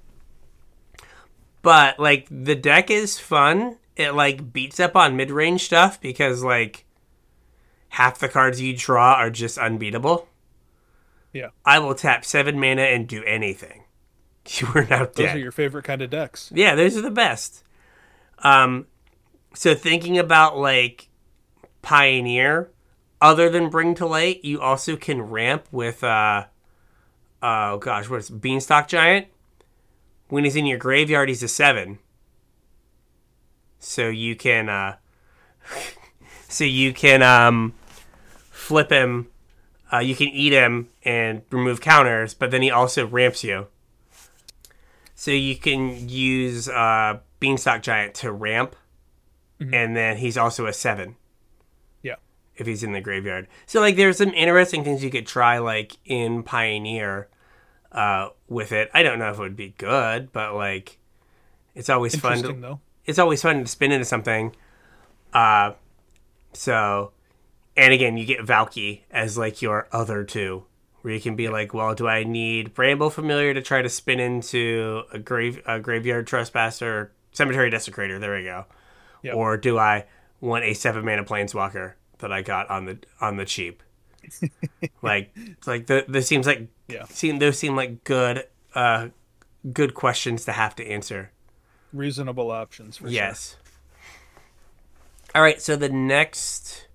but 1.61 1.99
like 1.99 2.27
the 2.31 2.55
deck 2.55 2.89
is 2.89 3.19
fun. 3.19 3.77
It 3.95 4.11
like 4.11 4.53
beats 4.53 4.79
up 4.79 4.95
on 4.95 5.17
mid-range 5.17 5.63
stuff 5.63 5.99
because 5.99 6.43
like 6.43 6.85
half 7.97 8.19
the 8.19 8.29
cards 8.29 8.61
you 8.61 8.77
draw 8.77 9.13
are 9.15 9.31
just 9.31 9.57
unbeatable. 9.57 10.27
Yeah. 11.33 11.49
I 11.65 11.79
will 11.79 11.95
tap 11.95 12.23
7 12.23 12.59
mana 12.59 12.83
and 12.83 13.07
do 13.07 13.23
anything. 13.23 13.83
You 14.61 14.67
are 14.75 14.85
now 14.85 14.99
Those 14.99 15.15
dead. 15.15 15.25
Those 15.25 15.35
are 15.35 15.39
your 15.39 15.51
favorite 15.51 15.83
kind 15.83 16.01
of 16.01 16.09
decks. 16.09 16.49
Yeah, 16.55 16.73
those 16.73 16.95
are 16.95 17.01
the 17.01 17.11
best. 17.11 17.65
Um, 18.39 18.87
so 19.53 19.75
thinking 19.75 20.17
about 20.17 20.57
like 20.57 21.09
Pioneer, 21.81 22.71
other 23.19 23.49
than 23.49 23.69
Bring 23.69 23.93
to 23.95 24.05
Light, 24.05 24.45
you 24.45 24.61
also 24.61 24.95
can 24.95 25.21
ramp 25.21 25.67
with 25.69 26.01
uh, 26.01 26.45
oh 27.43 27.77
gosh, 27.77 28.09
what 28.09 28.21
is 28.21 28.29
it? 28.29 28.39
Beanstalk 28.39 28.87
Giant? 28.87 29.27
When 30.29 30.45
he's 30.45 30.55
in 30.55 30.65
your 30.65 30.77
graveyard, 30.77 31.27
he's 31.27 31.43
a 31.43 31.49
seven. 31.49 31.99
So 33.79 34.07
you 34.07 34.37
can 34.37 34.69
uh, 34.69 34.95
so 36.47 36.63
you 36.63 36.93
can 36.93 37.21
um, 37.21 37.73
flip 38.67 38.91
him. 38.91 39.27
Uh, 39.91 39.99
you 39.99 40.15
can 40.15 40.27
eat 40.27 40.51
him 40.51 40.89
and 41.03 41.41
remove 41.49 41.79
counters, 41.79 42.33
but 42.33 42.51
then 42.51 42.61
he 42.61 42.69
also 42.69 43.07
ramps 43.07 43.43
you. 43.43 43.67
So 45.15 45.31
you 45.31 45.55
can 45.55 46.09
use 46.09 46.67
uh, 46.67 47.19
Beanstalk 47.39 47.81
Giant 47.81 48.13
to 48.15 48.31
ramp, 48.31 48.75
and 49.59 49.95
then 49.95 50.17
he's 50.17 50.37
also 50.37 50.67
a 50.67 50.73
seven 50.73 51.15
Yeah. 52.03 52.15
if 52.57 52.67
he's 52.67 52.83
in 52.83 52.91
the 52.91 53.01
graveyard. 53.01 53.47
So 53.65 53.79
like, 53.79 53.95
there's 53.95 54.17
some 54.17 54.33
interesting 54.33 54.83
things 54.83 55.03
you 55.03 55.09
could 55.09 55.25
try 55.25 55.57
like 55.59 55.93
in 56.05 56.43
Pioneer 56.43 57.29
uh, 57.91 58.29
with 58.49 58.71
it. 58.73 58.91
I 58.93 59.01
don't 59.01 59.17
know 59.17 59.29
if 59.31 59.37
it 59.37 59.41
would 59.41 59.55
be 59.55 59.73
good, 59.77 60.31
but 60.33 60.53
like, 60.53 60.99
it's 61.73 61.89
always 61.89 62.15
fun. 62.15 62.43
To, 62.43 62.53
though. 62.53 62.79
it's 63.05 63.17
always 63.17 63.41
fun 63.41 63.61
to 63.61 63.67
spin 63.67 63.91
into 63.93 64.05
something. 64.05 64.53
Uh, 65.33 65.71
so, 66.53 67.11
and 67.77 67.93
again, 67.93 68.17
you 68.17 68.25
get 68.25 68.39
Valki 68.39 69.01
as 69.11 69.37
like 69.37 69.61
your 69.61 69.87
other 69.93 70.23
two, 70.25 70.65
where 71.01 71.13
you 71.13 71.21
can 71.21 71.35
be 71.35 71.47
like, 71.47 71.73
well, 71.73 71.93
do 71.95 72.07
I 72.07 72.23
need 72.23 72.73
Bramble 72.73 73.09
Familiar 73.09 73.53
to 73.53 73.61
try 73.61 73.81
to 73.81 73.87
spin 73.89 74.19
into 74.19 75.03
a 75.13 75.19
grave 75.19 75.61
a 75.65 75.79
graveyard 75.79 76.27
trespasser, 76.27 77.11
cemetery 77.31 77.71
desecrator? 77.71 78.19
There 78.19 78.35
we 78.35 78.43
go. 78.43 78.65
Yep. 79.23 79.35
Or 79.35 79.55
do 79.57 79.77
I 79.77 80.05
want 80.41 80.65
a 80.65 80.73
seven 80.73 81.05
mana 81.05 81.23
planeswalker 81.23 81.93
that 82.19 82.31
I 82.31 82.41
got 82.41 82.69
on 82.69 82.85
the 82.85 82.97
on 83.21 83.37
the 83.37 83.45
cheap? 83.45 83.83
like, 85.01 85.31
it's 85.35 85.67
like 85.67 85.87
the, 85.87 86.03
this 86.07 86.27
seems 86.27 86.45
like 86.47 86.67
Yeah. 86.89 87.05
seem 87.05 87.39
those 87.39 87.57
seem 87.57 87.75
like 87.75 88.03
good 88.03 88.43
uh 88.75 89.07
good 89.71 89.93
questions 89.93 90.43
to 90.45 90.51
have 90.51 90.75
to 90.75 90.85
answer. 90.87 91.31
Reasonable 91.93 92.51
options 92.51 92.97
for 92.97 93.03
sure. 93.05 93.11
Yes. 93.11 93.55
All 95.35 95.41
right, 95.41 95.61
so 95.61 95.75
the 95.75 95.89
next 95.89 96.86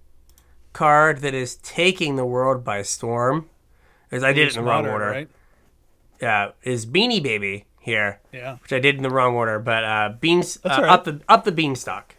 card 0.72 1.18
that 1.18 1.34
is 1.34 1.56
taking 1.56 2.16
the 2.16 2.24
world 2.24 2.64
by 2.64 2.82
storm, 2.82 3.48
as 4.10 4.22
I 4.24 4.32
did 4.32 4.48
it 4.48 4.56
in 4.56 4.64
the 4.64 4.70
wrong 4.70 4.86
order, 4.86 5.10
right? 5.10 5.28
yeah, 6.20 6.52
is 6.62 6.86
Beanie 6.86 7.22
Baby 7.22 7.66
here, 7.80 8.20
Yeah. 8.32 8.56
which 8.62 8.72
I 8.72 8.78
did 8.78 8.96
in 8.96 9.02
the 9.02 9.10
wrong 9.10 9.34
order, 9.34 9.58
but 9.58 9.84
uh, 9.84 10.14
beans 10.20 10.58
uh, 10.64 10.68
right. 10.68 10.88
up 10.88 11.04
the 11.04 11.20
up 11.28 11.44
the 11.44 11.52
beanstalk. 11.52 12.16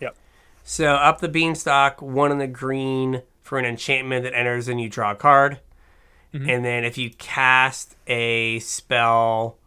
Yep. 0.00 0.16
So 0.62 0.94
up 0.94 1.20
the 1.20 1.28
beanstalk, 1.28 2.00
one 2.00 2.30
in 2.30 2.38
the 2.38 2.46
green 2.46 3.22
for 3.42 3.58
an 3.58 3.64
enchantment 3.64 4.24
that 4.24 4.34
enters 4.34 4.68
and 4.68 4.80
you 4.80 4.88
draw 4.88 5.10
a 5.12 5.16
card. 5.16 5.60
Mm-hmm. 6.32 6.48
And 6.48 6.64
then 6.64 6.84
if 6.84 6.96
you 6.98 7.10
cast 7.10 7.96
a 8.06 8.58
spell 8.60 9.58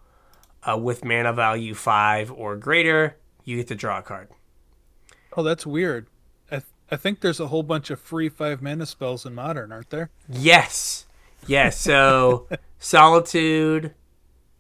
uh, 0.68 0.78
with 0.78 1.06
mana 1.06 1.32
value 1.32 1.74
five 1.74 2.32
or 2.32 2.56
greater, 2.58 3.16
you 3.44 3.58
get 3.58 3.68
to 3.68 3.76
draw 3.76 4.00
a 4.00 4.02
card. 4.02 4.30
Oh, 5.36 5.44
that's 5.44 5.66
weird. 5.66 6.08
I 6.90 6.96
think 6.96 7.20
there's 7.20 7.40
a 7.40 7.48
whole 7.48 7.64
bunch 7.64 7.90
of 7.90 8.00
free 8.00 8.30
five 8.30 8.62
mana 8.62 8.86
spells 8.86 9.26
in 9.26 9.36
modern, 9.36 9.72
aren't 9.72 9.90
there? 9.90 10.10
Yes. 10.30 11.06
Yes. 11.46 11.80
So 11.80 12.48
Solitude 12.80 13.94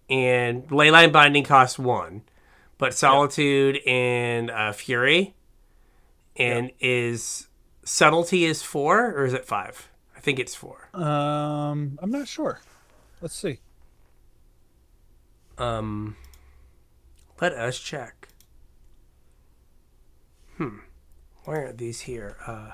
and 0.09 0.67
Leyline 0.69 1.11
Binding 1.11 1.43
cost 1.43 1.79
one, 1.79 2.23
but 2.77 2.93
Solitude 2.93 3.79
and 3.85 4.49
uh, 4.51 4.71
Fury 4.73 5.35
and 6.35 6.71
is 6.79 7.47
Subtlety 7.83 8.45
is 8.45 8.61
four 8.61 9.11
or 9.11 9.25
is 9.25 9.33
it 9.33 9.45
five? 9.45 9.89
I 10.15 10.19
think 10.19 10.39
it's 10.39 10.55
four. 10.55 10.89
Um, 10.93 11.97
I'm 12.01 12.11
not 12.11 12.27
sure. 12.27 12.59
Let's 13.21 13.35
see. 13.35 13.59
Um, 15.57 16.17
let 17.41 17.53
us 17.53 17.79
check. 17.79 18.27
Hmm. 20.57 20.79
Why 21.47 21.60
aren't 21.60 21.77
these 21.77 22.01
here? 22.01 22.36
Uh. 22.45 22.71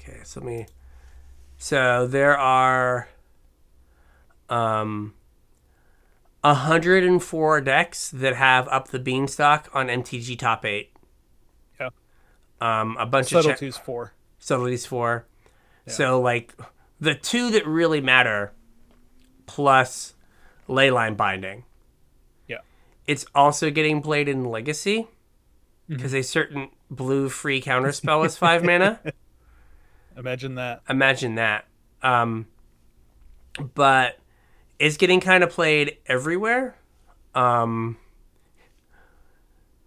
Okay, 0.00 0.20
so 0.22 0.38
let 0.38 0.46
me. 0.46 0.66
So 1.58 2.06
there 2.06 2.38
are. 2.38 3.08
Um. 4.48 5.14
104 6.42 7.60
decks 7.60 8.08
that 8.12 8.36
have 8.36 8.68
up 8.68 8.88
the 8.88 9.00
beanstalk 9.00 9.68
on 9.74 9.88
MTG 9.88 10.38
top 10.38 10.64
eight. 10.64 10.92
Yeah. 11.80 11.88
Um, 12.60 12.96
a 13.00 13.06
bunch 13.06 13.32
of 13.32 13.42
check- 13.44 13.58
Subtleties 13.58 13.76
four. 13.78 14.14
subtleties 14.38 14.86
for. 14.86 15.26
So 15.88 16.20
like 16.20 16.54
the 17.00 17.16
two 17.16 17.50
that 17.50 17.66
really 17.66 18.00
matter 18.00 18.52
plus 19.46 20.14
leyline 20.68 21.16
binding. 21.16 21.64
It's 23.10 23.26
also 23.34 23.72
getting 23.72 24.02
played 24.02 24.28
in 24.28 24.44
Legacy 24.44 25.08
because 25.88 26.14
a 26.14 26.22
certain 26.22 26.68
blue 26.88 27.28
free 27.28 27.60
counter 27.60 27.90
spell 27.90 28.22
is 28.22 28.36
five 28.36 28.62
mana. 28.62 29.00
Imagine 30.16 30.54
that. 30.54 30.82
Imagine 30.88 31.34
that. 31.34 31.64
Um, 32.04 32.46
but 33.74 34.20
it's 34.78 34.96
getting 34.96 35.18
kind 35.18 35.42
of 35.42 35.50
played 35.50 35.96
everywhere. 36.06 36.76
Um, 37.34 37.96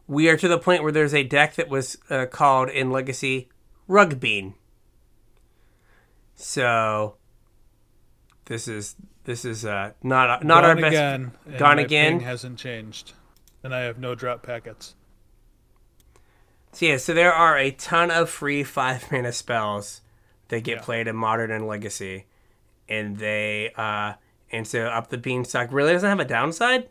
we 0.05 0.27
are 0.27 0.35
to 0.35 0.49
the 0.49 0.59
point 0.59 0.83
where 0.83 0.91
there's 0.91 1.13
a 1.13 1.23
deck 1.23 1.55
that 1.55 1.69
was 1.69 1.97
uh, 2.09 2.25
called 2.25 2.67
in 2.67 2.91
Legacy 2.91 3.47
Rug 3.87 4.19
Bean. 4.19 4.55
So 6.35 7.15
this 8.45 8.67
is 8.67 8.95
this 9.25 9.45
is 9.45 9.65
uh, 9.65 9.91
not 10.03 10.43
not 10.43 10.61
Gone 10.61 10.65
our 10.65 10.75
best. 10.75 10.87
again. 10.87 11.31
Gone 11.57 11.79
again. 11.79 12.19
hasn't 12.21 12.59
changed, 12.59 13.13
and 13.63 13.73
I 13.73 13.81
have 13.81 13.97
no 13.99 14.15
drop 14.15 14.43
packets. 14.43 14.95
So 16.71 16.85
yeah, 16.87 16.97
so 16.97 17.13
there 17.13 17.33
are 17.33 17.57
a 17.57 17.71
ton 17.71 18.09
of 18.11 18.29
free 18.29 18.63
five 18.63 19.11
mana 19.11 19.31
spells 19.31 20.01
that 20.49 20.61
get 20.63 20.77
Yeah. 20.77 20.83
played 20.83 21.07
in 21.07 21.15
Modern 21.15 21.51
and 21.51 21.67
Legacy, 21.67 22.25
and 22.89 23.17
they 23.17 23.71
uh, 23.77 24.13
and 24.51 24.67
so 24.67 24.85
up 24.87 25.09
the 25.09 25.17
beanstalk 25.17 25.69
really 25.71 25.93
doesn't 25.93 26.09
have 26.09 26.19
a 26.19 26.25
downside. 26.25 26.89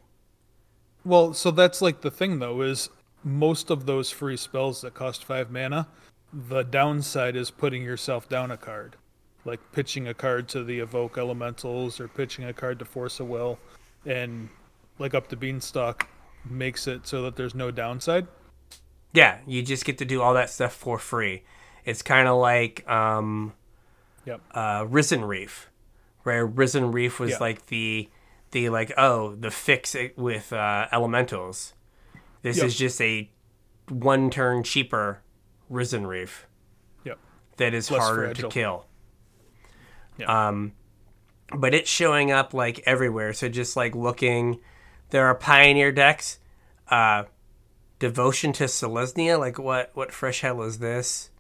Well, 1.05 1.35
so 1.35 1.51
that's 1.51 1.83
like 1.83 2.01
the 2.03 2.11
thing 2.11 2.39
though 2.39 2.63
is 2.63 2.89
most 3.25 3.71
of 3.71 3.87
those 3.87 4.11
free 4.11 4.37
spells 4.37 4.83
that 4.83 4.95
cost 4.95 5.25
five 5.25 5.51
mana, 5.51 5.89
the 6.33 6.63
downside 6.63 7.37
is 7.37 7.51
putting 7.51 7.83
yourself 7.83 8.29
down 8.29 8.51
a 8.53 8.57
card, 8.57 8.97
like 9.45 9.61
pitching 9.73 10.07
a 10.09 10.15
card 10.15 10.49
to 10.51 10.63
the 10.65 10.79
evoke 10.81 11.19
elementals 11.19 11.99
or 12.01 12.09
pitching 12.09 12.45
a 12.45 12.53
card 12.53 12.79
to 12.79 12.85
Force 12.85 13.19
of 13.21 13.29
Will, 13.29 13.59
and 14.07 14.49
like 14.99 15.15
up 15.15 15.29
the 15.29 15.37
beanstalk 15.37 16.09
makes 16.49 16.87
it 16.87 17.07
so 17.07 17.23
that 17.23 17.37
there's 17.37 17.55
no 17.55 17.71
downside. 17.71 18.27
Yeah, 19.13 19.39
you 19.47 19.63
just 19.63 19.85
get 19.85 19.99
to 19.99 20.05
do 20.05 20.23
all 20.23 20.35
that 20.35 20.49
stuff 20.51 20.73
for 20.73 20.99
free. 20.99 21.43
It's 21.85 22.03
kind 22.03 22.29
of 22.29 22.39
like 22.39 22.89
um, 22.89 23.53
Yep. 24.25 24.41
uh, 24.53 24.87
Risen 24.89 25.25
Reef, 25.25 25.69
where 26.23 26.47
Risen 26.47 26.93
Reef 26.93 27.19
was 27.21 27.33
Yeah. 27.33 27.37
like 27.41 27.67
the 27.67 28.09
the 28.53 28.69
like 28.69 28.93
oh 28.97 29.35
the 29.35 29.51
fix 29.51 29.95
it 29.95 30.17
with 30.17 30.53
uh, 30.53 30.87
elementals. 30.93 31.75
This 32.43 32.59
Yep. 32.59 32.67
is 32.67 32.77
just 32.77 33.01
a 33.01 33.31
one 33.89 34.31
turn 34.31 34.63
cheaper 34.63 35.21
Risen 35.69 36.07
Reef 36.07 36.47
Yep. 37.05 37.19
that 37.57 37.75
is 37.75 37.91
Less 37.91 38.01
harder 38.03 38.25
fragile. 38.27 38.51
to 38.51 38.55
kill. 38.55 38.87
Yeah. 40.19 40.49
Um, 40.49 40.73
but 41.55 41.75
it's 41.75 41.91
showing 41.91 42.31
up 42.31 42.55
like 42.55 42.83
everywhere. 42.87 43.33
So 43.33 43.49
just 43.49 43.77
like 43.77 43.95
looking, 43.95 44.61
there 45.11 45.27
are 45.27 45.35
Pioneer 45.35 45.93
decks. 45.93 46.39
Uh, 46.89 47.25
Devotion 47.99 48.53
to 48.55 48.65
Selesnya. 48.65 49.39
Like 49.39 49.59
what? 49.59 49.91
What 49.95 50.13
fresh 50.13 50.41
hell 50.41 50.63
is 50.63 50.79
this? 50.79 51.31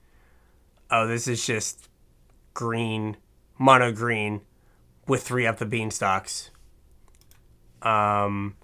Oh, 0.90 1.06
this 1.06 1.26
is 1.26 1.44
just 1.44 1.88
green, 2.54 3.16
mono 3.58 3.90
green, 3.90 4.42
with 5.08 5.22
three 5.22 5.46
up 5.46 5.58
the 5.58 5.66
beanstalks. 5.66 6.50
Um. 7.82 8.56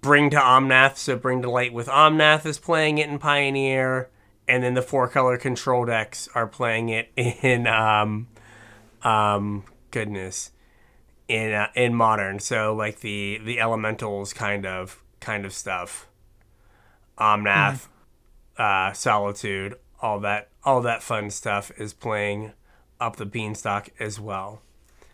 Bring 0.00 0.28
to 0.30 0.36
Omnath, 0.36 0.98
so 0.98 1.16
Bring 1.16 1.40
to 1.40 1.50
Light 1.50 1.72
with 1.72 1.86
Omnath 1.86 2.44
is 2.44 2.58
playing 2.58 2.98
it 2.98 3.08
in 3.08 3.18
Pioneer, 3.18 4.10
and 4.46 4.62
then 4.62 4.74
the 4.74 4.82
four 4.82 5.08
color 5.08 5.38
control 5.38 5.86
decks 5.86 6.28
are 6.34 6.46
playing 6.46 6.90
it 6.90 7.10
in 7.16 7.66
um, 7.66 8.26
um, 9.04 9.64
goodness, 9.90 10.50
in 11.28 11.52
uh, 11.52 11.68
in 11.74 11.94
modern. 11.94 12.38
So 12.38 12.74
like 12.74 13.00
the 13.00 13.40
the 13.44 13.60
elementals 13.60 14.32
kind 14.32 14.66
of 14.66 15.02
kind 15.20 15.44
of 15.44 15.52
stuff. 15.52 16.08
Omnath, 17.16 17.86
uh, 18.58 18.92
Solitude, 18.92 19.76
all 20.00 20.18
that 20.20 20.48
all 20.64 20.80
that 20.82 21.02
fun 21.02 21.30
stuff 21.30 21.70
is 21.78 21.92
playing 21.92 22.52
up 23.00 23.16
the 23.16 23.26
beanstalk 23.26 23.88
as 24.00 24.18
well. 24.18 24.62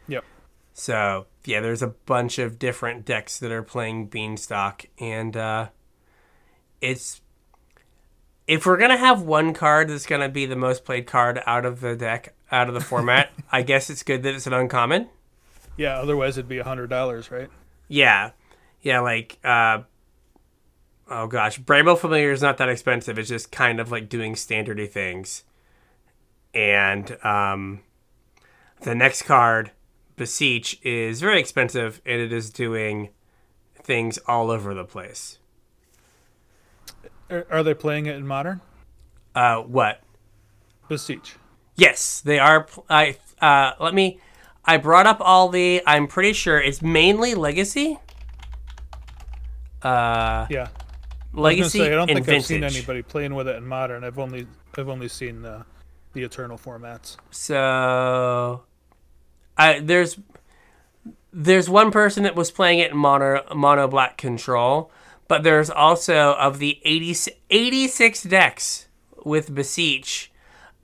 Yep. 0.08 0.24
So 0.72 1.26
yeah, 1.44 1.60
there's 1.60 1.82
a 1.82 1.88
bunch 1.88 2.38
of 2.38 2.58
different 2.58 3.04
decks 3.04 3.38
that 3.38 3.50
are 3.50 3.62
playing 3.62 4.06
Beanstalk, 4.06 4.86
and 4.98 5.36
uh, 5.36 5.68
it's 6.80 7.20
if 8.46 8.66
we're 8.66 8.76
gonna 8.76 8.96
have 8.96 9.22
one 9.22 9.54
card 9.54 9.88
that's 9.88 10.06
gonna 10.06 10.28
be 10.28 10.46
the 10.46 10.56
most 10.56 10.84
played 10.84 11.06
card 11.06 11.40
out 11.46 11.64
of 11.64 11.80
the 11.80 11.96
deck, 11.96 12.34
out 12.52 12.68
of 12.68 12.74
the 12.74 12.80
format, 12.80 13.30
I 13.52 13.62
guess 13.62 13.90
it's 13.90 14.02
good 14.02 14.22
that 14.22 14.34
it's 14.34 14.46
an 14.46 14.52
uncommon. 14.52 15.08
Yeah. 15.76 15.98
Otherwise, 15.98 16.36
it'd 16.36 16.48
be 16.48 16.58
a 16.58 16.64
hundred 16.64 16.90
dollars, 16.90 17.30
right? 17.30 17.48
Yeah, 17.88 18.30
yeah, 18.82 19.00
like 19.00 19.38
uh, 19.44 19.82
oh 21.08 21.26
gosh, 21.26 21.58
Bramble 21.58 21.96
Familiar 21.96 22.30
is 22.30 22.40
not 22.40 22.56
that 22.58 22.68
expensive. 22.68 23.18
It's 23.18 23.28
just 23.28 23.50
kind 23.50 23.80
of 23.80 23.90
like 23.90 24.08
doing 24.08 24.34
standardy 24.34 24.88
things, 24.88 25.44
and 26.54 27.18
um, 27.24 27.80
the 28.82 28.94
next 28.94 29.22
card, 29.22 29.72
Beseech, 30.16 30.80
is 30.82 31.20
very 31.20 31.40
expensive, 31.40 32.00
and 32.06 32.20
it 32.20 32.32
is 32.32 32.50
doing 32.50 33.10
things 33.74 34.18
all 34.26 34.50
over 34.50 34.72
the 34.72 34.84
place. 34.84 35.38
Are, 37.28 37.46
are 37.50 37.62
they 37.62 37.74
playing 37.74 38.06
it 38.06 38.16
in 38.16 38.26
modern? 38.26 38.60
Uh, 39.34 39.58
what? 39.58 40.00
Beseech. 40.88 41.34
Yes, 41.80 42.20
they 42.20 42.38
are. 42.38 42.66
I 42.90 43.16
uh, 43.40 43.72
let 43.80 43.94
me. 43.94 44.20
I 44.66 44.76
brought 44.76 45.06
up 45.06 45.16
all 45.20 45.48
the. 45.48 45.82
I'm 45.86 46.08
pretty 46.08 46.34
sure 46.34 46.60
it's 46.60 46.82
mainly 46.82 47.34
Legacy. 47.34 47.98
Uh, 49.82 50.46
Yeah. 50.50 50.68
I 51.34 51.40
Legacy 51.40 51.78
say 51.78 51.86
I 51.86 51.90
don't 51.94 52.06
think 52.06 52.26
Vintage. 52.26 52.42
I've 52.42 52.46
seen 52.46 52.64
anybody 52.64 53.00
playing 53.00 53.34
with 53.34 53.48
it 53.48 53.56
in 53.56 53.64
modern. 53.66 54.04
I've 54.04 54.18
only 54.18 54.46
I've 54.76 54.90
only 54.90 55.08
seen 55.08 55.46
uh, 55.46 55.62
the 56.12 56.22
Eternal 56.22 56.58
formats. 56.58 57.16
So, 57.30 58.64
I 59.56 59.80
there's 59.80 60.18
there's 61.32 61.70
one 61.70 61.90
person 61.90 62.24
that 62.24 62.36
was 62.36 62.50
playing 62.50 62.80
it 62.80 62.90
in 62.90 62.96
mono 62.98 63.42
mono 63.54 63.88
black 63.88 64.18
control, 64.18 64.90
but 65.28 65.44
there's 65.44 65.70
also 65.70 66.34
of 66.34 66.58
the 66.58 66.78
80, 66.84 67.32
86 67.48 68.22
decks 68.24 68.88
with 69.24 69.54
Beseech. 69.54 70.29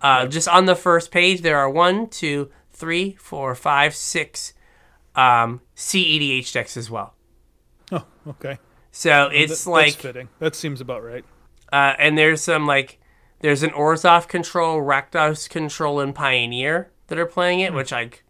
Uh, 0.00 0.26
Just 0.26 0.48
on 0.48 0.66
the 0.66 0.76
first 0.76 1.10
page, 1.10 1.40
there 1.42 1.58
are 1.58 1.70
one, 1.70 2.08
two, 2.08 2.50
three, 2.70 3.16
four, 3.18 3.54
five, 3.54 3.94
six 3.94 4.52
um, 5.14 5.60
CEDH 5.76 6.52
decks 6.52 6.76
as 6.76 6.90
well. 6.90 7.14
Oh, 7.92 8.04
okay. 8.28 8.58
So 8.92 9.28
it's 9.32 9.50
that's 9.50 9.66
like 9.66 9.94
fitting. 9.94 10.28
That 10.38 10.54
seems 10.54 10.80
about 10.80 11.02
right. 11.04 11.24
Uh, 11.72 11.94
and 11.98 12.16
there's 12.16 12.42
some 12.42 12.66
like 12.66 12.98
there's 13.40 13.62
an 13.62 13.70
Orzhov 13.70 14.28
control, 14.28 14.78
Rakdos 14.80 15.48
control, 15.48 16.00
and 16.00 16.14
Pioneer 16.14 16.90
that 17.08 17.18
are 17.18 17.26
playing 17.26 17.60
it. 17.60 17.72
Which 17.72 17.92
like 17.92 18.24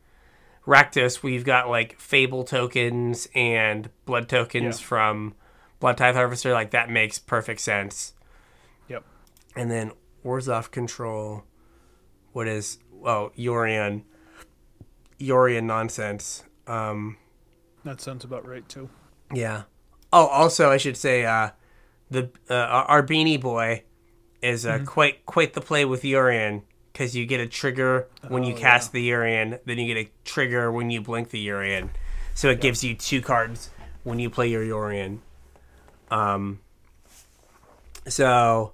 Rakdos, 0.66 1.22
we've 1.22 1.44
got 1.44 1.68
like 1.68 1.98
Fable 2.00 2.44
tokens 2.44 3.28
and 3.34 3.88
Blood 4.04 4.28
tokens 4.28 4.80
Yeah. 4.80 4.86
from 4.86 5.34
Blood 5.80 5.98
Tithe 5.98 6.14
Harvester. 6.16 6.52
Like 6.52 6.70
that 6.70 6.90
makes 6.90 7.18
perfect 7.18 7.60
sense. 7.60 8.14
Yep. 8.88 9.04
And 9.54 9.70
then 9.70 9.92
Orzhov 10.24 10.70
control, 10.70 11.44
what 12.36 12.46
is 12.46 12.76
oh 13.02 13.32
Yorion, 13.34 14.02
Yorion 15.18 15.64
nonsense. 15.64 16.44
Um, 16.66 17.16
That 17.82 17.98
sounds 18.02 18.24
about 18.24 18.46
right 18.46 18.68
too. 18.68 18.90
yeah. 19.32 19.62
Oh, 20.12 20.26
also 20.26 20.70
I 20.70 20.76
should 20.76 20.98
say, 20.98 21.24
uh, 21.24 21.50
the 22.10 22.28
uh, 22.50 22.54
our 22.54 23.02
beanie 23.02 23.40
boy 23.40 23.84
is 24.42 24.66
uh, 24.66 24.80
quite 24.84 25.24
quite 25.24 25.54
the 25.54 25.62
play 25.62 25.86
with 25.86 26.02
Yorion 26.02 26.62
because 26.92 27.16
you 27.16 27.24
get 27.24 27.40
a 27.40 27.46
trigger 27.48 28.06
when 28.28 28.44
you 28.44 28.52
Oh, 28.54 28.58
cast 28.58 28.92
the 28.92 29.08
Yorion, 29.10 29.58
then 29.64 29.78
you 29.78 29.94
get 29.94 30.06
a 30.06 30.10
trigger 30.24 30.70
when 30.70 30.90
you 30.90 31.00
blink 31.00 31.30
the 31.30 31.44
Yorion, 31.48 31.88
so 32.34 32.50
it 32.50 32.60
gives 32.60 32.84
you 32.84 32.94
two 32.94 33.22
cards 33.22 33.70
when 34.04 34.18
you 34.18 34.28
play 34.28 34.48
your 34.48 34.62
Urian. 34.62 35.22
Um. 36.10 36.60
So, 38.08 38.72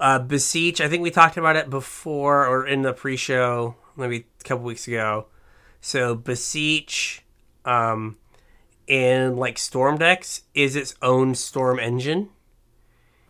uh, 0.00 0.18
beseech. 0.18 0.80
I 0.80 0.88
think 0.88 1.02
we 1.02 1.10
talked 1.10 1.36
about 1.36 1.56
it 1.56 1.70
before 1.70 2.46
or 2.46 2.66
in 2.66 2.82
the 2.82 2.92
pre-show, 2.92 3.76
maybe 3.96 4.26
a 4.40 4.44
couple 4.44 4.64
weeks 4.64 4.86
ago. 4.88 5.26
So 5.80 6.14
beseech. 6.14 7.22
Um, 7.64 8.18
in 8.86 9.36
like 9.36 9.58
storm 9.58 9.98
decks 9.98 10.42
is 10.54 10.76
its 10.76 10.94
own 11.02 11.34
storm 11.34 11.78
engine. 11.78 12.30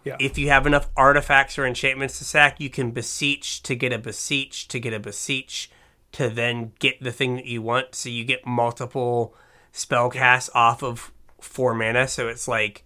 Yeah. 0.04 0.16
If 0.20 0.36
you 0.36 0.48
have 0.48 0.66
enough 0.66 0.88
artifacts 0.96 1.58
or 1.58 1.64
enchantments 1.64 2.18
to 2.18 2.24
sack, 2.24 2.60
you 2.60 2.68
can 2.68 2.90
beseech 2.90 3.62
to 3.62 3.74
get 3.74 3.92
a 3.92 3.98
beseech 3.98 4.68
to 4.68 4.78
get 4.78 4.92
a 4.92 5.00
beseech 5.00 5.70
to 6.12 6.28
then 6.28 6.72
get 6.78 7.02
the 7.02 7.12
thing 7.12 7.36
that 7.36 7.46
you 7.46 7.62
want. 7.62 7.94
So 7.94 8.08
you 8.08 8.24
get 8.24 8.46
multiple 8.46 9.34
spell 9.72 10.10
casts 10.10 10.50
off 10.54 10.82
of 10.82 11.10
four 11.40 11.74
mana. 11.74 12.06
So 12.06 12.28
it's 12.28 12.46
like 12.46 12.84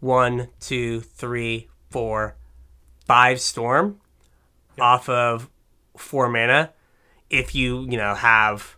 one, 0.00 0.48
two, 0.58 1.00
three, 1.00 1.68
four, 1.90 2.36
five 3.10 3.40
storm 3.40 3.98
off 4.78 5.08
of 5.08 5.50
four 5.96 6.28
mana. 6.28 6.72
If 7.28 7.56
you, 7.56 7.80
you 7.90 7.96
know, 7.96 8.14
have 8.14 8.76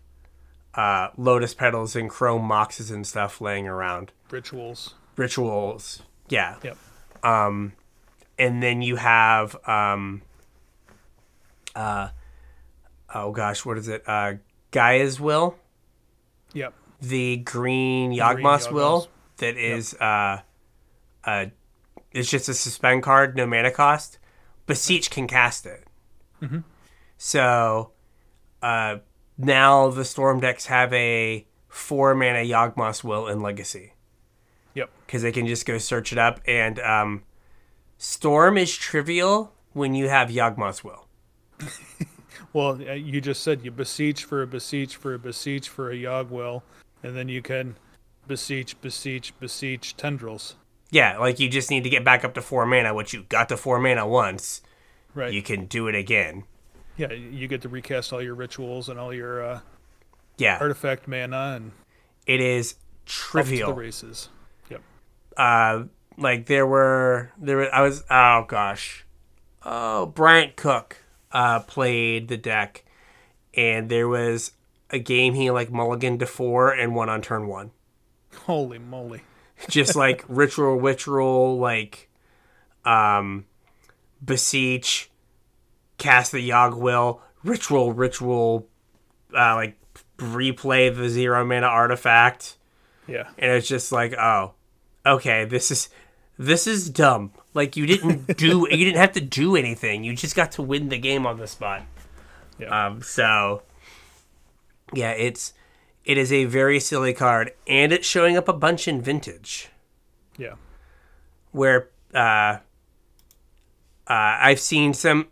uh, 0.74 1.08
lotus 1.18 1.52
petals 1.52 1.94
and 1.94 2.08
chrome 2.08 2.48
moxes 2.48 2.90
and 2.90 3.06
stuff 3.06 3.42
laying 3.42 3.68
around. 3.68 4.10
Rituals. 4.30 4.94
Rituals. 5.16 6.02
Yeah. 6.30 6.56
Yep. 6.62 6.78
Um, 7.22 7.74
and 8.38 8.62
then 8.62 8.80
you 8.80 8.96
have, 8.96 9.54
um, 9.68 10.22
uh, 11.76 12.08
oh 13.14 13.32
gosh, 13.32 13.66
what 13.66 13.76
is 13.76 13.88
it? 13.88 14.02
Uh, 14.06 14.34
Gaia's 14.70 15.20
Will, 15.20 15.56
Yep. 16.54 16.72
the 17.02 17.36
green 17.36 18.12
Yawgmoth. 18.12 18.72
Will 18.72 19.08
that 19.36 19.58
is, 19.58 19.92
uh, 19.92 20.40
uh, 21.22 21.46
it's 22.12 22.30
just 22.30 22.48
a 22.48 22.54
suspend 22.54 23.02
card, 23.02 23.36
no 23.36 23.46
mana 23.46 23.70
cost. 23.70 24.18
Beseech 24.66 25.11
can 25.11 25.27
cast 25.27 25.66
it. 25.66 25.85
So, 27.18 27.92
uh, 28.62 28.96
now 29.38 29.88
the 29.90 30.05
Storm 30.05 30.40
decks 30.40 30.66
have 30.66 30.92
a 30.92 31.46
four 31.68 32.14
mana 32.14 32.40
Yawgmoth's 32.40 33.05
Will 33.05 33.29
in 33.29 33.40
Legacy 33.40 33.92
Yep. 34.75 34.90
because 35.07 35.22
they 35.22 35.33
can 35.33 35.46
just 35.46 35.64
go 35.64 35.79
search 35.79 36.12
it 36.12 36.18
up. 36.18 36.40
And 36.46 36.81
um, 36.81 37.22
Storm 37.98 38.59
is 38.59 38.77
trivial 38.77 39.53
when 39.72 39.94
you 39.94 40.09
have 40.09 40.31
Yawgmoth's 40.31 40.83
Will. 40.85 41.07
Well, 42.53 42.79
uh, 42.87 42.92
you 42.92 43.20
just 43.22 43.42
said 43.42 43.64
you 43.64 43.70
beseech 43.70 44.25
for 44.25 44.42
a 44.42 44.46
beseech 44.46 44.96
for 44.96 45.14
a 45.14 45.18
beseech 45.18 45.70
for 45.70 45.90
a 45.90 45.94
Yogwill, 45.94 46.62
and 47.03 47.16
then 47.16 47.29
you 47.29 47.40
can 47.40 47.77
beseech, 48.27 48.79
beseech, 48.83 49.38
beseech 49.40 49.96
tendrils. 49.96 50.57
Yeah, 50.92 51.16
like 51.18 51.40
you 51.40 51.48
just 51.48 51.70
need 51.70 51.83
to 51.85 51.90
get 51.90 52.05
back 52.05 52.22
up 52.24 52.35
to 52.35 52.42
four 52.42 52.66
mana, 52.66 52.92
which 52.94 53.12
you 53.14 53.24
got 53.31 53.48
to 53.48 53.57
four 53.57 53.78
mana 53.81 54.07
once. 54.07 54.61
Right. 55.14 55.33
You 55.33 55.42
can 55.42 55.64
do 55.66 55.88
it 55.88 55.94
again. 55.94 56.44
yeah, 56.98 57.11
you 57.12 57.48
get 57.48 57.62
to 57.62 57.68
recast 57.68 58.12
all 58.12 58.20
your 58.22 58.35
rituals 58.35 58.88
and 58.90 59.00
all 59.00 59.12
your 59.12 59.42
uh, 59.42 59.61
Yeah, 60.37 60.59
artifact 60.61 61.09
mana 61.09 61.55
and 61.57 61.72
it 62.26 62.40
is 62.40 62.72
to 62.74 62.76
the 62.76 62.83
trivial. 63.07 63.72
races. 63.72 64.28
Yep. 64.70 64.83
Uh, 65.37 65.85
like 66.18 66.44
there 66.46 66.66
were 66.66 67.33
there 67.38 67.57
were, 67.57 67.74
I 67.74 67.81
was 67.81 68.05
oh 68.11 68.44
gosh, 68.46 69.05
oh 69.64 70.07
Bryant 70.07 70.57
Cook 70.57 70.98
uh 71.33 71.61
played 71.61 72.28
the 72.28 72.37
deck, 72.37 72.85
and 73.55 73.88
there 73.88 74.09
was 74.09 74.52
a 74.90 74.98
game 74.98 75.33
he 75.33 75.50
like 75.50 75.70
mulliganed 75.70 76.18
to 76.18 76.26
four 76.26 76.70
and 76.70 76.94
won 76.94 77.09
on 77.09 77.22
turn 77.22 77.48
one. 77.48 77.70
Holy 78.44 78.78
moly. 78.78 79.22
Just 79.68 79.96
like 79.96 80.25
ritual 80.29 80.77
ritual 80.81 81.59
like 81.59 82.09
um, 82.85 83.44
beseech, 84.25 85.11
cast 85.98 86.33
the 86.33 86.48
Yogg 86.51 86.77
will, 86.77 87.20
ritual, 87.44 87.92
ritual, 87.92 88.68
uh, 89.35 89.55
like 89.55 89.77
replay 90.18 90.94
the 90.94 91.09
zero 91.09 91.44
mana 91.44 91.66
artifact, 91.66 92.57
Yeah. 93.07 93.29
and 93.38 93.53
it's 93.53 93.68
just 93.68 93.92
like, 93.92 94.12
oh, 94.14 94.55
okay, 95.07 95.44
this 95.44 95.70
is 95.70 95.88
this 96.38 96.66
is 96.66 96.90
dumb. 96.90 97.33
Like 97.55 97.77
you 97.77 97.87
didn't 97.87 98.37
do, 98.37 98.66
you 98.70 98.85
didn't 98.85 98.96
have 98.98 99.12
to 99.12 99.20
do 99.20 99.55
anything. 99.57 100.03
You 100.05 100.16
just 100.16 100.35
got 100.35 100.53
to 100.53 100.62
win 100.62 100.88
the 100.88 100.98
game 100.98 101.27
on 101.27 101.38
the 101.38 101.46
spot. 101.46 101.83
Yeah. 102.59 102.87
Um, 102.87 103.03
so 103.03 103.62
yeah, 104.94 105.11
it's 105.12 105.53
it 106.04 106.18
is 106.18 106.32
a 106.32 106.44
very 106.46 106.80
silly 106.80 107.12
card, 107.12 107.52
and 107.66 107.92
it's 107.92 108.06
showing 108.06 108.36
up 108.36 108.48
a 108.48 108.52
bunch 108.52 108.88
in 108.88 109.00
vintage 109.00 109.68
yeah. 110.36 110.54
where 111.52 111.88
uh, 112.14 112.18
uh, 112.18 112.58
I've 114.08 114.60
seen 114.60 114.94
some 114.94 115.28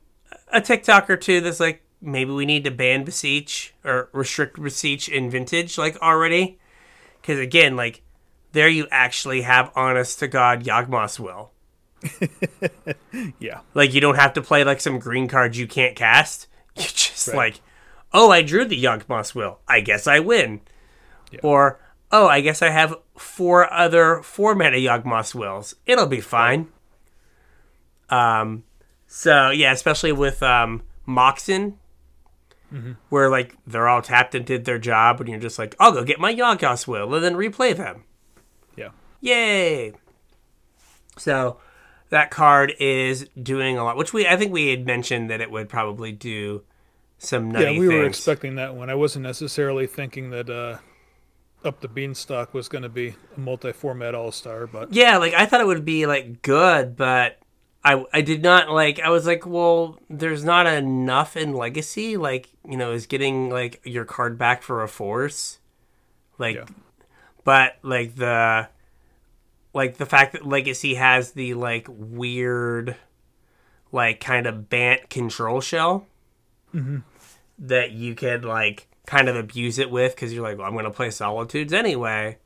a 0.53 0.61
TikTok 0.61 1.09
or 1.11 1.17
two 1.17 1.41
that's 1.41 1.61
like 1.61 1.83
maybe 2.01 2.31
we 2.33 2.47
need 2.47 2.65
to 2.65 2.71
ban 2.71 3.05
beseech 3.05 3.75
or 3.85 4.09
restrict 4.13 4.61
beseech 4.63 5.09
in 5.09 5.31
vintage 5.31 5.77
like 5.77 5.97
already 6.01 6.59
because 7.21 7.39
again 7.39 7.77
like 7.77 8.03
there 8.53 8.69
you 8.69 8.87
actually 8.91 9.43
have 9.43 9.71
honest 9.77 10.19
to 10.21 10.27
god 10.27 10.65
Yawgmoth's 10.65 11.21
will 11.21 11.51
Yeah. 13.39 13.61
like 13.75 13.93
you 13.93 14.01
don't 14.01 14.15
have 14.17 14.33
to 14.35 14.43
play 14.43 14.65
like 14.65 14.81
some 14.81 14.99
green 14.99 15.29
cards 15.29 15.59
you 15.59 15.67
can't 15.67 15.95
cast 15.95 16.47
you 16.77 16.83
just 16.85 17.29
Right. 17.29 17.37
like 17.37 17.61
oh 18.13 18.31
I 18.31 18.43
drew 18.43 18.65
the 18.65 18.83
Yawgmoth's 18.83 19.35
will 19.35 19.59
I 19.69 19.81
guess 19.81 20.07
I 20.07 20.19
win 20.21 20.61
Yeah. 21.31 21.41
or 21.43 21.81
oh 22.13 22.27
I 22.29 22.41
guess 22.41 22.63
I 22.63 22.71
have 22.71 22.95
four 23.17 23.73
other 23.73 24.23
four 24.23 24.55
mana 24.55 24.77
Yawgmoth's 24.79 25.35
wills 25.35 25.75
it'll 25.87 26.07
be 26.07 26.21
fine 26.21 26.69
um 28.09 28.65
so 29.07 29.51
yeah 29.51 29.73
especially 29.73 30.13
with 30.13 30.43
um 30.43 30.83
Moxen 31.07 31.75
where 33.09 33.29
like 33.29 33.57
they're 33.67 33.89
all 33.89 34.01
tapped 34.01 34.33
and 34.37 34.47
did 34.47 34.65
their 34.65 34.79
job 34.79 35.21
and 35.21 35.29
you're 35.29 35.41
just 35.41 35.59
like 35.59 35.75
I'll 35.81 35.91
go 35.91 36.05
get 36.05 36.21
my 36.21 36.33
Yawgmoth's 36.33 36.87
will 36.87 37.13
and 37.15 37.25
then 37.25 37.35
replay 37.35 37.77
them 37.77 38.05
Yeah. 38.77 38.91
Yay! 39.21 39.93
So 41.19 41.59
that 42.11 42.31
card 42.31 42.75
is 42.79 43.29
doing 43.41 43.77
a 43.77 43.83
lot, 43.85 43.97
which 43.97 44.13
we 44.13 44.27
I 44.27 44.37
think 44.37 44.53
we 44.53 44.69
had 44.69 44.87
mentioned 44.87 45.29
that 45.31 45.41
it 45.41 45.51
would 45.51 45.69
probably 45.69 46.13
do 46.13 46.63
some 47.23 47.51
nutty 47.51 47.75
Yeah, 47.75 47.79
we 47.79 47.89
were 47.89 48.05
expecting 48.07 48.57
that 48.57 48.75
one. 48.75 48.91
I 48.91 48.95
wasn't 48.95 49.25
necessarily 49.25 49.87
thinking 49.87 50.31
that 50.31 50.49
uh, 50.51 50.79
Up 51.67 51.81
the 51.81 51.89
Beanstalk 51.89 52.55
was 52.55 52.69
going 52.69 52.83
to 52.83 52.89
be 52.89 53.15
a 53.37 53.41
multi-format 53.41 54.15
all-star, 54.15 54.67
but 54.67 54.93
yeah, 54.93 55.19
like 55.19 55.35
I 55.35 55.47
thought 55.47 55.61
it 55.61 55.67
would 55.67 55.85
be 55.85 56.07
like 56.07 56.41
good, 56.43 56.97
but 56.97 57.39
I 57.85 58.05
I 58.13 58.21
did 58.23 58.43
not 58.43 58.71
like. 58.71 59.01
I 59.01 59.11
was 59.11 59.27
like, 59.27 59.47
well, 59.47 59.99
there's 60.09 60.45
not 60.45 60.67
enough 60.67 61.37
in 61.37 61.53
Legacy. 61.55 62.17
Like 62.17 62.49
you 62.69 62.77
know, 62.77 62.93
is 62.93 63.07
getting 63.07 63.51
like 63.51 63.81
your 63.85 64.05
card 64.07 64.37
back 64.39 64.63
for 64.63 64.83
a 64.83 64.89
force, 64.89 65.61
like, 66.39 66.57
Yeah. 66.57 66.65
but 67.45 67.77
like 67.83 68.17
the 68.17 68.69
like 69.75 69.99
the 69.99 70.07
fact 70.07 70.33
that 70.33 70.47
Legacy 70.47 70.95
has 70.95 71.33
the 71.33 71.55
like 71.55 71.87
weird, 71.89 72.97
like 73.93 74.21
kind 74.21 74.47
of 74.47 74.69
Bant 74.69 75.09
control 75.11 75.61
shell 75.61 76.07
that 77.59 77.93
you 77.93 78.15
could 78.15 78.45
like 78.45 78.89
kind 79.07 79.29
of 79.29 79.37
abuse 79.37 79.79
it 79.79 79.91
with 79.91 80.15
because 80.15 80.33
you're 80.33 80.43
like, 80.43 80.59
well, 80.59 80.67
I'm 80.67 80.73
going 80.73 80.85
to 80.85 80.91
play 80.91 81.11
Solitudes 81.11 81.73
anyway, 81.73 82.39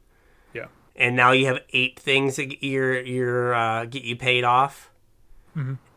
yeah. 0.52 0.66
and 0.96 1.14
now 1.14 1.32
you 1.32 1.46
have 1.46 1.60
eight 1.72 1.98
things 2.00 2.36
that 2.36 2.46
get 2.46 2.62
your 2.62 3.00
your 3.00 3.54
uh, 3.54 3.84
get 3.84 4.02
you 4.02 4.16
paid 4.16 4.44
off, 4.44 4.90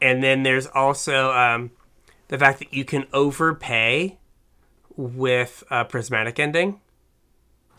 and 0.01 0.23
then 0.23 0.43
there's 0.43 0.67
also 0.67 1.31
um, 1.31 1.71
the 2.27 2.37
fact 2.37 2.59
that 2.59 2.73
you 2.73 2.85
can 2.85 3.05
overpay 3.13 4.17
with 4.95 5.63
a 5.71 5.85
prismatic 5.85 6.39
ending. 6.39 6.81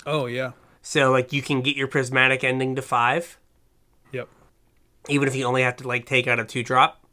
Oh, 0.07 0.27
yeah. 0.27 0.53
So 0.81 1.11
like 1.11 1.33
you 1.33 1.43
can 1.43 1.61
get 1.61 1.77
your 1.77 1.89
prismatic 1.89 2.43
ending 2.43 2.77
to 2.77 2.83
five. 2.83 3.39
Yep. 4.13 4.29
even 5.09 5.29
if 5.29 5.37
you 5.37 5.45
only 5.45 5.63
have 5.63 5.77
to 5.77 5.87
like 5.87 6.07
take 6.07 6.27
out 6.27 6.41
a 6.41 6.45
two 6.45 6.63
drop 6.63 7.05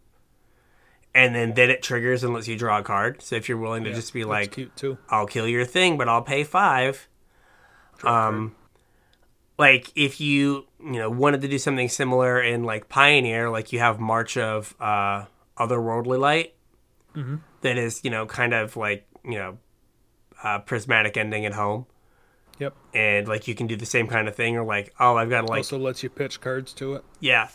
and 1.15 1.33
then 1.33 1.53
then 1.55 1.69
it 1.71 1.81
triggers 1.81 2.23
and 2.23 2.33
lets 2.33 2.47
you 2.47 2.55
draw 2.57 2.77
a 2.79 2.83
card 2.83 3.21
so 3.21 3.35
if 3.35 3.47
you're 3.49 3.57
willing 3.57 3.83
to 3.85 3.89
Yeah, 3.89 3.95
just 3.95 4.13
be 4.13 4.23
like 4.25 4.59
i'll 5.09 5.25
kill 5.25 5.47
your 5.47 5.65
thing 5.65 5.97
but 5.97 6.07
i'll 6.07 6.21
pay 6.21 6.43
five 6.43 7.07
um 8.03 8.53
like 9.57 9.91
if 9.95 10.19
you 10.19 10.67
you 10.79 10.91
know 10.99 11.09
wanted 11.09 11.41
to 11.41 11.47
do 11.47 11.57
something 11.57 11.87
similar 11.89 12.41
in 12.41 12.63
like 12.65 12.89
pioneer 12.89 13.49
like 13.49 13.71
you 13.73 13.79
have 13.79 13.99
march 13.99 14.35
of 14.37 14.75
uh 14.79 15.25
otherworldly 15.57 16.19
light 16.19 16.53
that 17.61 17.77
is 17.77 18.01
you 18.03 18.09
know 18.11 18.25
kind 18.25 18.53
of 18.53 18.75
like 18.75 19.07
you 19.23 19.35
know 19.35 19.57
uh, 20.43 20.59
prismatic 20.59 21.15
ending 21.17 21.45
at 21.45 21.53
home 21.53 21.85
Yep. 22.59 22.73
and 22.93 23.27
like 23.27 23.47
you 23.47 23.55
can 23.55 23.67
do 23.67 23.75
the 23.77 23.85
same 23.85 24.07
kind 24.07 24.27
of 24.27 24.35
thing 24.35 24.55
or 24.57 24.63
like 24.65 24.93
oh 24.99 25.15
i've 25.15 25.29
got 25.29 25.41
to 25.41 25.47
like 25.47 25.59
also 25.59 25.77
lets 25.79 26.03
you 26.03 26.09
pitch 26.09 26.39
cards 26.41 26.73
to 26.73 26.93
it. 26.95 27.03
yeah 27.21 27.47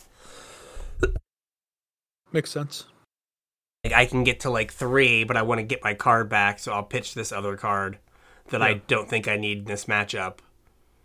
Makes 2.33 2.49
sense. 2.51 2.85
Like 3.83 3.93
I 3.93 4.05
can 4.05 4.23
get 4.23 4.41
to 4.41 4.49
like 4.49 4.71
three, 4.71 5.23
but 5.23 5.35
I 5.37 5.41
want 5.41 5.57
to 5.59 5.63
get 5.63 5.83
my 5.83 5.93
card 5.95 6.29
back, 6.29 6.59
so 6.59 6.71
I'll 6.71 6.83
pitch 6.83 7.15
this 7.15 7.31
other 7.31 7.57
card 7.57 7.97
that 8.49 8.61
I 8.61 8.75
don't 8.75 9.09
think 9.09 9.27
I 9.27 9.37
need 9.37 9.59
in 9.59 9.63
this 9.65 9.85
matchup. 9.85 10.37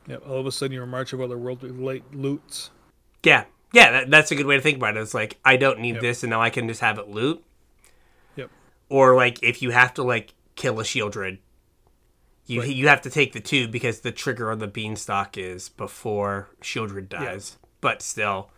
Yep. 0.06 0.22
All 0.28 0.38
of 0.38 0.46
a 0.46 0.52
sudden, 0.52 0.74
you're 0.74 0.84
March 0.86 1.12
of 1.12 1.20
Otherworldly 1.20 1.80
Light 1.80 2.04
loots. 2.12 2.70
Yeah, 3.22 3.44
yeah, 3.72 3.90
that, 3.92 4.10
that's 4.10 4.30
a 4.30 4.36
good 4.36 4.46
way 4.46 4.56
to 4.56 4.62
think 4.62 4.76
about 4.76 4.96
it. 4.96 5.00
It's 5.00 5.14
like 5.14 5.38
I 5.44 5.56
don't 5.56 5.80
need 5.80 5.94
Yep. 5.94 6.02
this, 6.02 6.22
and 6.22 6.30
now 6.30 6.42
I 6.42 6.50
can 6.50 6.68
just 6.68 6.82
have 6.82 6.98
it 6.98 7.08
loot. 7.08 7.42
Yep. 8.36 8.50
Or 8.90 9.16
like 9.16 9.42
if 9.42 9.62
you 9.62 9.70
have 9.70 9.94
to 9.94 10.02
like 10.02 10.34
kill 10.54 10.78
a 10.78 10.82
Sheoldred, 10.84 11.38
you 12.44 12.60
Right. 12.60 12.68
you 12.70 12.88
have 12.88 13.00
to 13.02 13.10
take 13.10 13.32
the 13.32 13.40
two 13.40 13.68
because 13.68 14.00
the 14.00 14.12
trigger 14.12 14.50
on 14.52 14.58
the 14.58 14.68
Beanstalk 14.68 15.38
is 15.38 15.70
before 15.70 16.50
Sheoldred 16.60 17.08
dies. 17.08 17.56
But 17.80 18.02
still, 18.02 18.50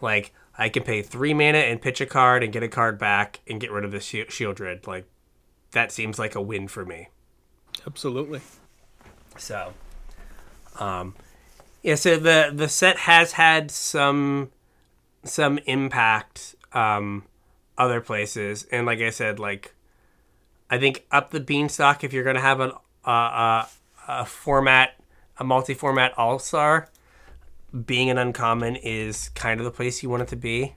like 0.00 0.32
I 0.58 0.68
can 0.68 0.82
pay 0.82 1.02
three 1.02 1.32
mana 1.32 1.58
and 1.58 1.80
pitch 1.80 2.00
a 2.00 2.06
card 2.06 2.42
and 2.42 2.52
get 2.52 2.62
a 2.62 2.68
card 2.68 2.98
back 2.98 3.40
and 3.46 3.60
get 3.60 3.70
rid 3.70 3.84
of 3.84 3.92
the 3.92 4.00
shi- 4.00 4.24
Sheoldred. 4.24 4.86
Like 4.86 5.06
that 5.70 5.92
seems 5.92 6.18
like 6.18 6.34
a 6.34 6.42
win 6.42 6.66
for 6.68 6.84
me. 6.84 7.08
Absolutely. 7.86 8.40
So, 9.36 9.72
um, 10.80 11.14
yeah. 11.82 11.94
So 11.94 12.16
the 12.16 12.50
the 12.52 12.68
set 12.68 12.98
has 12.98 13.32
had 13.32 13.70
some 13.70 14.50
some 15.24 15.58
impact 15.66 16.56
um, 16.72 17.24
other 17.76 18.00
places, 18.00 18.66
and 18.72 18.84
like 18.84 19.00
I 19.00 19.10
said, 19.10 19.38
like 19.38 19.74
I 20.68 20.78
think 20.78 21.06
up 21.12 21.30
the 21.30 21.40
beanstalk 21.40 22.02
if 22.02 22.12
you're 22.12 22.24
gonna 22.24 22.40
have 22.40 22.58
an 22.58 22.72
uh, 23.06 23.10
uh, 23.10 23.66
a 24.08 24.24
format 24.24 24.98
a 25.38 25.44
multi-format 25.44 26.12
all 26.18 26.38
star, 26.38 26.88
being 27.86 28.10
an 28.10 28.18
uncommon 28.18 28.76
is 28.76 29.28
kind 29.30 29.60
of 29.60 29.64
the 29.64 29.70
place 29.70 30.02
you 30.02 30.08
want 30.08 30.22
it 30.22 30.28
to 30.28 30.36
be. 30.36 30.74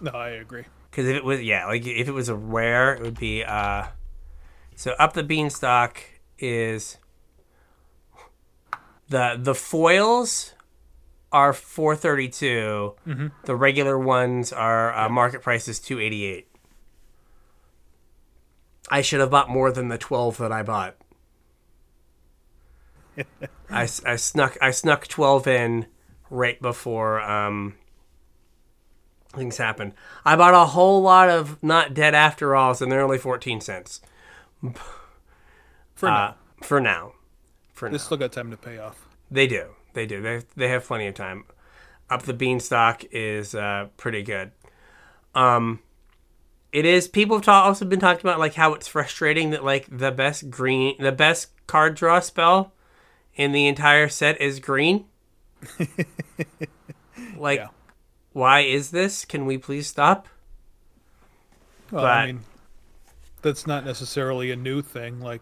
No, 0.00 0.10
I 0.12 0.30
agree. 0.30 0.64
Because 0.90 1.06
if 1.06 1.16
it 1.16 1.24
was, 1.24 1.40
yeah, 1.40 1.66
like 1.66 1.86
if 1.86 2.08
it 2.08 2.12
was 2.12 2.28
a 2.28 2.34
rare, 2.34 2.94
it 2.94 3.02
would 3.02 3.18
be. 3.18 3.44
uh 3.44 3.86
So 4.76 4.92
up 4.98 5.12
the 5.12 5.22
beanstalk 5.22 6.02
is 6.38 6.98
the 9.08 9.38
the 9.38 9.54
foils 9.54 10.54
are 11.30 11.52
four 11.52 11.96
The 13.44 13.56
regular 13.56 13.98
ones 13.98 14.52
are 14.52 14.94
uh, 14.94 15.08
market 15.08 15.42
price 15.42 15.68
is 15.68 15.78
two 15.78 15.98
eighty 15.98 16.24
eight. 16.24 16.48
I 18.90 19.00
should 19.00 19.20
have 19.20 19.30
bought 19.30 19.48
more 19.48 19.72
than 19.72 19.88
the 19.88 19.98
twelve 19.98 20.36
that 20.38 20.52
I 20.52 20.62
bought. 20.62 20.96
I, 23.70 23.82
I 23.82 24.16
snuck 24.16 24.58
I 24.60 24.70
snuck 24.70 25.06
twelve 25.08 25.46
in 25.46 25.86
right 26.32 26.60
before 26.60 27.20
um, 27.20 27.74
things 29.34 29.58
happened. 29.58 29.92
I 30.24 30.34
bought 30.34 30.54
a 30.54 30.66
whole 30.66 31.02
lot 31.02 31.28
of 31.28 31.62
not 31.62 31.94
dead 31.94 32.14
after 32.14 32.56
alls, 32.56 32.80
and 32.82 32.90
they're 32.90 33.02
only 33.02 33.18
fourteen 33.18 33.60
cents 33.60 34.00
For 35.94 36.08
uh, 36.08 36.10
now, 36.10 36.34
for 36.62 36.80
now. 36.80 37.12
For 37.74 37.88
they 37.88 37.92
now, 37.92 37.98
still 37.98 38.16
got 38.16 38.32
time 38.32 38.50
to 38.50 38.56
pay 38.56 38.78
off. 38.78 39.06
they 39.30 39.46
do. 39.46 39.68
They 39.92 40.06
do. 40.06 40.22
They 40.22 40.42
they 40.56 40.68
have 40.68 40.84
plenty 40.84 41.06
of 41.06 41.14
time. 41.14 41.44
Up 42.10 42.22
the 42.22 42.34
beanstalk 42.34 43.04
is 43.10 43.54
uh, 43.54 43.88
pretty 43.96 44.22
good. 44.22 44.52
Um, 45.34 45.80
it 46.72 46.84
is. 46.84 47.08
People 47.08 47.36
have 47.36 47.44
ta- 47.44 47.64
also 47.64 47.84
been 47.84 48.00
talking 48.00 48.26
about 48.26 48.38
like 48.38 48.54
how 48.54 48.72
it's 48.74 48.88
frustrating 48.88 49.50
that 49.50 49.64
like 49.64 49.86
the 49.90 50.10
best 50.10 50.50
green, 50.50 50.96
the 50.98 51.12
best 51.12 51.50
card 51.66 51.94
draw 51.94 52.20
spell 52.20 52.72
in 53.34 53.52
the 53.52 53.66
entire 53.66 54.08
set 54.08 54.40
is 54.40 54.60
green. 54.60 55.06
like, 57.36 57.58
Yeah. 57.58 57.68
why 58.32 58.60
is 58.60 58.90
this? 58.90 59.24
Can 59.24 59.46
we 59.46 59.58
please 59.58 59.86
stop? 59.86 60.28
Well, 61.90 62.02
But- 62.04 62.10
I 62.10 62.26
mean, 62.26 62.40
that's 63.42 63.66
not 63.66 63.84
necessarily 63.84 64.50
a 64.50 64.56
new 64.56 64.82
thing. 64.82 65.20
Like 65.20 65.40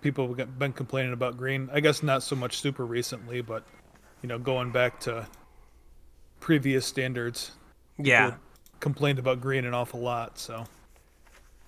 people 0.00 0.32
have 0.34 0.58
been 0.58 0.72
complaining 0.72 1.12
about 1.12 1.36
green. 1.36 1.68
I 1.72 1.80
guess 1.80 2.02
not 2.02 2.22
so 2.22 2.34
much 2.34 2.58
super 2.58 2.84
recently, 2.86 3.40
but 3.42 3.62
you 4.22 4.28
know, 4.28 4.38
going 4.38 4.70
back 4.70 5.00
to 5.00 5.26
previous 6.40 6.86
standards, 6.86 7.52
Yeah. 7.98 8.34
Complained 8.80 9.18
about 9.18 9.42
green 9.42 9.66
an 9.66 9.74
awful 9.74 10.00
lot. 10.00 10.38
So 10.38 10.64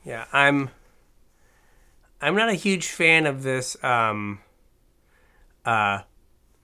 Yeah, 0.04 0.24
I'm 0.32 0.70
I'm 2.22 2.34
not 2.34 2.48
a 2.48 2.54
huge 2.54 2.88
fan 2.88 3.26
of 3.26 3.42
this 3.42 3.76
um 3.84 4.40
uh 5.66 6.00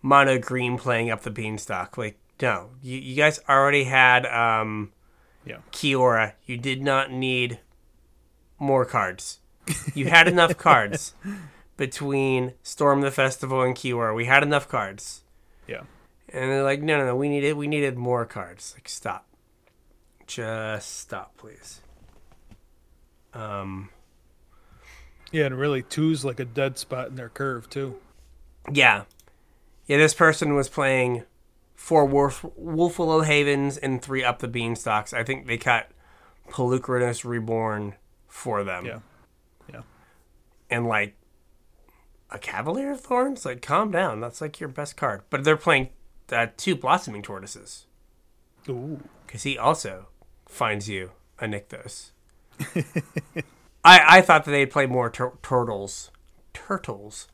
mono 0.03 0.39
green 0.39 0.79
playing 0.79 1.11
up 1.11 1.23
the 1.23 1.31
beanstalk. 1.31 1.97
Like 1.99 2.19
no. 2.41 2.71
You 2.83 2.99
you 2.99 3.15
guys 3.17 3.41
already 3.49 3.85
had 3.85 4.27
um 4.27 4.93
yeah, 5.45 5.59
Kiora. 5.73 6.33
You 6.47 6.57
did 6.59 6.83
not 6.83 7.11
need 7.11 7.61
more 8.59 8.85
cards. 8.85 9.41
You 9.95 10.07
had 10.07 10.29
enough 10.29 10.57
cards 10.59 11.15
between 11.77 12.55
Storm 12.63 13.01
the 13.01 13.11
Festival 13.11 13.63
and 13.63 13.75
Kiora. 13.75 14.15
We 14.15 14.25
had 14.27 14.43
enough 14.43 14.69
cards. 14.69 15.23
yeah. 15.67 15.83
And 16.31 16.51
they're 16.51 16.63
like, 16.63 16.83
no, 16.83 16.99
no, 16.99 17.07
no, 17.07 17.17
we 17.17 17.29
needed, 17.31 17.55
we 17.57 17.67
needed 17.67 17.97
more 17.97 18.27
cards. 18.27 18.75
Like, 18.77 18.87
stop, 18.89 19.27
just 20.27 20.99
stop, 20.99 21.35
please. 21.39 21.81
Um, 23.33 23.89
Yeah, 25.33 25.47
and 25.47 25.59
really 25.59 25.83
two's 25.83 26.25
like 26.25 26.41
a 26.41 26.45
dead 26.45 26.77
spot 26.79 27.09
in 27.09 27.15
their 27.17 27.29
curve 27.31 27.71
too. 27.71 27.97
yeah, 28.71 29.05
yeah. 29.89 29.97
This 29.97 30.15
person 30.15 30.55
was 30.55 30.69
playing 30.69 31.25
four 31.75 32.05
Wolf, 32.05 32.43
Wolfwillow 32.61 33.25
Havens 33.25 33.77
and 33.77 34.01
three 34.01 34.23
Up 34.23 34.39
the 34.39 34.49
Beanstalks. 34.49 35.13
I 35.13 35.25
think 35.25 35.47
they 35.47 35.59
cut 35.59 35.91
Polukranos 36.51 37.25
Reborn 37.25 37.95
for 38.29 38.63
them. 38.63 38.87
Yeah. 38.87 38.99
Yeah. 39.73 39.83
and 40.71 40.87
like 40.87 41.17
a 42.31 42.39
Cavalier 42.39 42.93
of 42.93 43.01
Thorns. 43.01 43.45
Like, 43.45 43.63
calm 43.63 43.91
down. 43.91 44.21
That's 44.21 44.41
like 44.41 44.61
your 44.61 44.69
best 44.69 44.97
card. 44.97 45.23
But 45.31 45.45
they're 45.45 45.57
playing 45.57 45.89
uh, 46.31 46.49
two 46.57 46.77
Blossoming 46.77 47.23
Tortoises 47.23 47.87
Ooh. 48.69 49.01
because 49.27 49.43
he 49.45 49.57
also 49.59 50.09
finds 50.47 50.89
you 50.89 51.13
a 51.39 51.47
Nykthos. 51.47 52.11
I 53.85 54.19
I 54.19 54.21
thought 54.21 54.45
that 54.45 54.51
they'd 54.51 54.71
play 54.71 54.87
more 54.87 55.09
tur- 55.09 55.39
turtles, 55.43 56.11
turtles, 56.53 57.29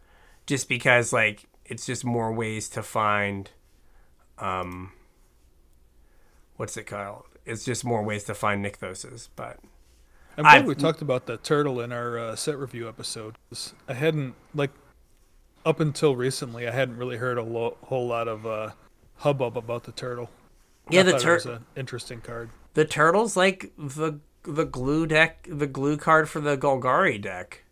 just 0.47 0.69
because 0.69 1.13
like 1.13 1.47
it's 1.67 1.87
just 1.87 2.05
more 2.05 2.33
ways 2.33 2.69
to 2.71 2.83
find, 2.83 3.51
um, 4.39 4.93
what's 6.57 6.77
it 6.77 6.85
called? 6.85 7.25
It's 7.45 7.65
just 7.65 7.85
more 7.85 8.03
ways 8.03 8.25
to 8.25 8.35
find 8.35 8.65
Nykthoses, 8.65 9.29
but 9.37 9.59
I'm 10.37 10.45
glad 10.45 10.57
I've- 10.59 10.67
we 10.69 10.75
talked 10.75 11.03
about 11.03 11.27
the 11.27 11.37
turtle 11.37 11.81
in 11.81 11.93
our 11.93 12.19
uh, 12.19 12.37
set 12.37 12.59
review 12.59 12.89
episode. 12.89 13.37
'cause 13.51 13.75
I 13.89 13.95
hadn't 13.95 14.35
like 14.55 14.71
up 15.65 15.81
until 15.81 16.17
recently. 16.17 16.67
I 16.67 16.73
hadn't 16.73 16.97
really 16.97 17.17
heard 17.19 17.39
a 17.39 17.43
lo- 17.43 17.77
whole 17.85 18.07
lot 18.07 18.29
of 18.29 18.47
uh, 18.47 18.71
hubbub 19.19 19.57
about 19.57 19.85
the 19.85 19.93
turtle. 19.93 20.31
yeah, 20.91 21.01
I 21.01 21.03
the 21.05 21.11
thought 21.13 21.21
it 21.21 21.25
tur- 21.25 21.35
was 21.35 21.47
an 21.47 21.67
interesting 21.77 22.21
card. 22.21 22.51
The 22.75 22.85
turtle's 22.85 23.37
like 23.37 23.73
the 23.79 24.21
the 24.43 24.67
glue 24.67 25.07
deck, 25.07 25.47
the 25.51 25.67
glue 25.67 25.97
card 25.97 26.29
for 26.29 26.39
the 26.41 26.59
Golgari 26.59 27.19
deck 27.19 27.65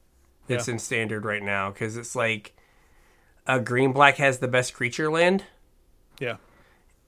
that's 0.46 0.68
Yeah. 0.68 0.74
in 0.74 0.78
standard 0.78 1.24
right 1.26 1.42
now 1.42 1.70
because 1.70 1.98
it's 1.98 2.16
like 2.16 2.54
a 3.46 3.60
green 3.60 3.92
black 3.92 4.16
has 4.16 4.38
the 4.38 4.48
best 4.48 4.74
creature 4.74 5.10
land, 5.10 5.44
Yeah, 6.20 6.36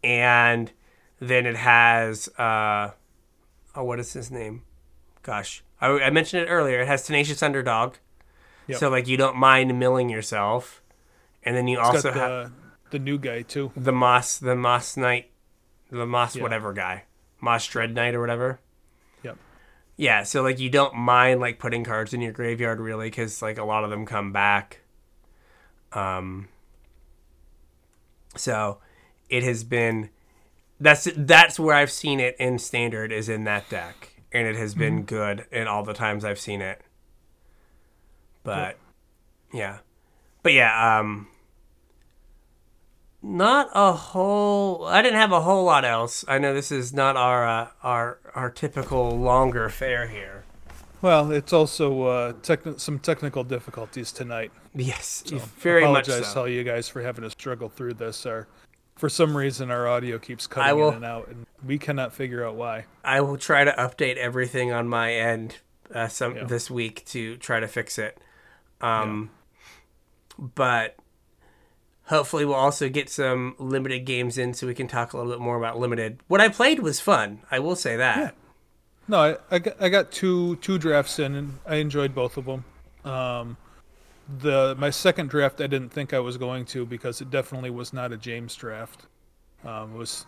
and 0.02 0.72
then 1.20 1.46
it 1.46 1.56
has 1.56 2.28
uh, 2.38 2.90
oh, 3.74 3.84
what 3.84 3.98
is 4.00 4.12
his 4.12 4.30
name? 4.30 4.62
Gosh, 5.22 5.62
I, 5.80 5.88
I 5.88 6.10
mentioned 6.10 6.42
it 6.42 6.46
earlier. 6.50 6.80
It 6.82 6.86
has 6.88 7.04
tenacious 7.06 7.42
underdog, 7.42 7.94
Yep. 8.66 8.78
so 8.78 8.88
like 8.90 9.06
you 9.08 9.16
don't 9.16 9.36
mind 9.36 9.78
milling 9.78 10.08
yourself, 10.08 10.82
and 11.42 11.56
then 11.56 11.68
you 11.68 11.78
it's 11.78 11.88
also 11.88 12.12
have 12.12 12.30
the 12.30 12.52
the 12.90 12.98
new 12.98 13.18
guy 13.18 13.42
too. 13.42 13.72
the 13.76 13.92
moss, 13.92 14.38
the 14.38 14.54
moss 14.56 14.96
knight, 14.96 15.30
the 15.90 16.06
moss 16.06 16.36
Yeah. 16.36 16.42
whatever 16.42 16.72
guy, 16.72 17.04
moss 17.40 17.66
dread 17.66 17.94
knight 17.94 18.14
or 18.14 18.20
whatever. 18.20 18.60
Yep. 19.22 19.36
Yeah, 19.96 20.22
so 20.24 20.42
like 20.42 20.58
you 20.58 20.70
don't 20.70 20.94
mind 20.96 21.40
like 21.40 21.58
putting 21.58 21.84
cards 21.84 22.12
in 22.12 22.20
your 22.20 22.32
graveyard 22.32 22.80
really 22.80 23.08
because 23.08 23.40
like 23.42 23.58
a 23.58 23.64
lot 23.64 23.84
of 23.84 23.90
them 23.90 24.04
come 24.06 24.32
back. 24.32 24.80
Um. 25.94 26.48
So, 28.36 28.78
it 29.28 29.44
has 29.44 29.62
been 29.64 30.10
that's 30.80 31.08
that's 31.16 31.58
where 31.58 31.74
I've 31.74 31.90
seen 31.90 32.20
it 32.20 32.36
in 32.38 32.58
standard 32.58 33.12
is 33.12 33.28
in 33.28 33.44
that 33.44 33.68
deck, 33.68 34.20
and 34.32 34.46
it 34.46 34.56
has 34.56 34.74
been 34.74 35.04
good 35.04 35.46
in 35.50 35.66
all 35.66 35.84
the 35.84 35.94
times 35.94 36.24
I've 36.24 36.38
seen 36.38 36.60
it. 36.60 36.80
But 38.42 38.76
yeah, 39.52 39.78
but 40.42 40.52
yeah, 40.52 40.98
um, 40.98 41.28
not 43.22 43.70
a 43.72 43.92
whole. 43.92 44.84
I 44.84 45.00
didn't 45.00 45.18
have 45.18 45.32
a 45.32 45.40
whole 45.40 45.64
lot 45.64 45.84
else. 45.84 46.24
I 46.28 46.38
know 46.38 46.52
this 46.52 46.70
is 46.70 46.92
not 46.92 47.16
our 47.16 47.46
uh, 47.46 47.68
our 47.82 48.18
our 48.34 48.50
typical 48.50 49.18
longer 49.18 49.68
fare 49.68 50.08
here. 50.08 50.43
Well, 51.04 51.32
it's 51.32 51.52
also 51.52 52.04
uh, 52.04 52.32
techni- 52.32 52.80
some 52.80 52.98
technical 52.98 53.44
difficulties 53.44 54.10
tonight. 54.10 54.50
Yes, 54.74 55.22
So 55.26 55.36
very 55.36 55.82
much 55.82 56.08
apologize 56.08 56.28
so. 56.28 56.32
to 56.32 56.40
all 56.40 56.48
you 56.48 56.64
guys 56.64 56.88
for 56.88 57.02
having 57.02 57.24
to 57.24 57.30
struggle 57.30 57.68
through 57.68 57.92
this. 57.92 58.24
Our, 58.24 58.48
for 58.96 59.10
some 59.10 59.36
reason, 59.36 59.70
our 59.70 59.86
audio 59.86 60.18
keeps 60.18 60.46
cutting 60.46 60.78
will- 60.78 60.88
in 60.88 60.94
and 60.94 61.04
out, 61.04 61.28
and 61.28 61.44
we 61.62 61.76
cannot 61.76 62.14
figure 62.14 62.42
out 62.42 62.54
why. 62.54 62.86
I 63.04 63.20
will 63.20 63.36
try 63.36 63.64
to 63.64 63.72
update 63.72 64.16
everything 64.16 64.72
on 64.72 64.88
my 64.88 65.12
end 65.12 65.58
uh, 65.94 66.08
some 66.08 66.36
Yeah. 66.36 66.44
this 66.44 66.70
week 66.70 67.04
to 67.08 67.36
try 67.36 67.60
to 67.60 67.68
fix 67.68 67.98
it. 67.98 68.16
Um, 68.80 69.28
but 70.38 70.96
hopefully 72.04 72.46
we'll 72.46 72.54
also 72.54 72.88
get 72.88 73.10
some 73.10 73.56
limited 73.58 74.06
games 74.06 74.38
in 74.38 74.54
so 74.54 74.66
we 74.66 74.74
can 74.74 74.88
talk 74.88 75.12
a 75.12 75.18
little 75.18 75.32
bit 75.32 75.40
more 75.42 75.58
about 75.58 75.78
limited. 75.78 76.20
What 76.28 76.40
I 76.40 76.48
played 76.48 76.78
was 76.78 76.98
fun. 76.98 77.40
I 77.50 77.58
will 77.58 77.76
say 77.76 77.94
that. 77.98 78.34
No, 79.06 79.18
I, 79.18 79.36
I, 79.50 79.58
got, 79.58 79.82
I 79.82 79.88
got 79.88 80.10
two 80.10 80.56
two 80.56 80.78
drafts 80.78 81.18
in, 81.18 81.34
and 81.34 81.58
I 81.66 81.76
enjoyed 81.76 82.14
both 82.14 82.36
of 82.36 82.46
them. 82.46 82.64
Um, 83.04 83.56
the 84.40 84.74
my 84.78 84.90
second 84.90 85.28
draft, 85.28 85.60
I 85.60 85.66
didn't 85.66 85.90
think 85.90 86.14
I 86.14 86.20
was 86.20 86.36
going 86.38 86.64
to 86.66 86.86
because 86.86 87.20
it 87.20 87.30
definitely 87.30 87.70
was 87.70 87.92
not 87.92 88.12
a 88.12 88.16
James 88.16 88.54
draft. 88.56 89.02
Um, 89.64 89.94
it 89.94 89.98
was 89.98 90.26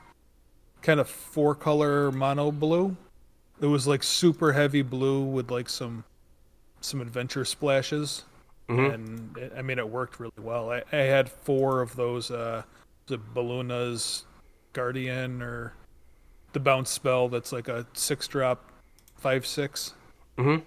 kind 0.83 1.01
of 1.01 1.09
four 1.09 1.55
color 1.55 2.13
mono 2.13 2.53
blue. 2.53 2.97
It 3.61 3.67
was 3.67 3.87
like 3.87 4.03
super 4.03 4.53
heavy 4.53 4.83
blue 4.83 5.23
with 5.25 5.51
like 5.51 5.69
some 5.71 6.05
some 6.83 7.01
adventure 7.01 7.45
splashes, 7.47 8.25
Mhm. 8.69 8.93
and 8.95 9.39
it, 9.39 9.53
I 9.57 9.63
mean 9.63 9.79
it 9.79 9.89
worked 9.89 10.21
really 10.21 10.33
well. 10.39 10.71
I, 10.71 10.83
I 10.93 10.97
had 10.97 11.31
four 11.31 11.81
of 11.81 11.97
those. 11.97 12.31
Uh, 12.31 12.63
the 13.07 13.17
Beluna's 13.19 14.25
Guardian 14.73 15.41
or 15.41 15.73
the 16.57 16.61
bounce 16.61 16.89
spell 16.91 17.29
that's 17.29 17.53
like 17.53 17.69
a 17.69 17.87
six 17.93 18.27
drop, 18.27 18.65
five 19.15 19.45
six. 19.47 19.93
Mhm. 20.39 20.63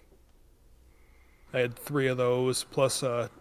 I 1.51 1.57
had 1.61 1.75
three 1.75 2.05
of 2.05 2.15
those 2.17 2.63
plus 2.63 3.01
a 3.01 3.31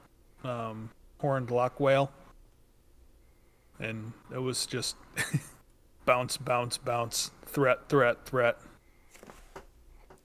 um, 0.42 0.88
horned 1.18 1.50
loch 1.50 1.78
whale, 1.78 2.10
and 3.78 4.14
it 4.32 4.38
was 4.38 4.64
just 4.64 4.96
bounce, 6.06 6.38
bounce, 6.38 6.78
bounce, 6.78 7.32
threat, 7.44 7.86
threat, 7.90 8.24
threat. 8.24 8.56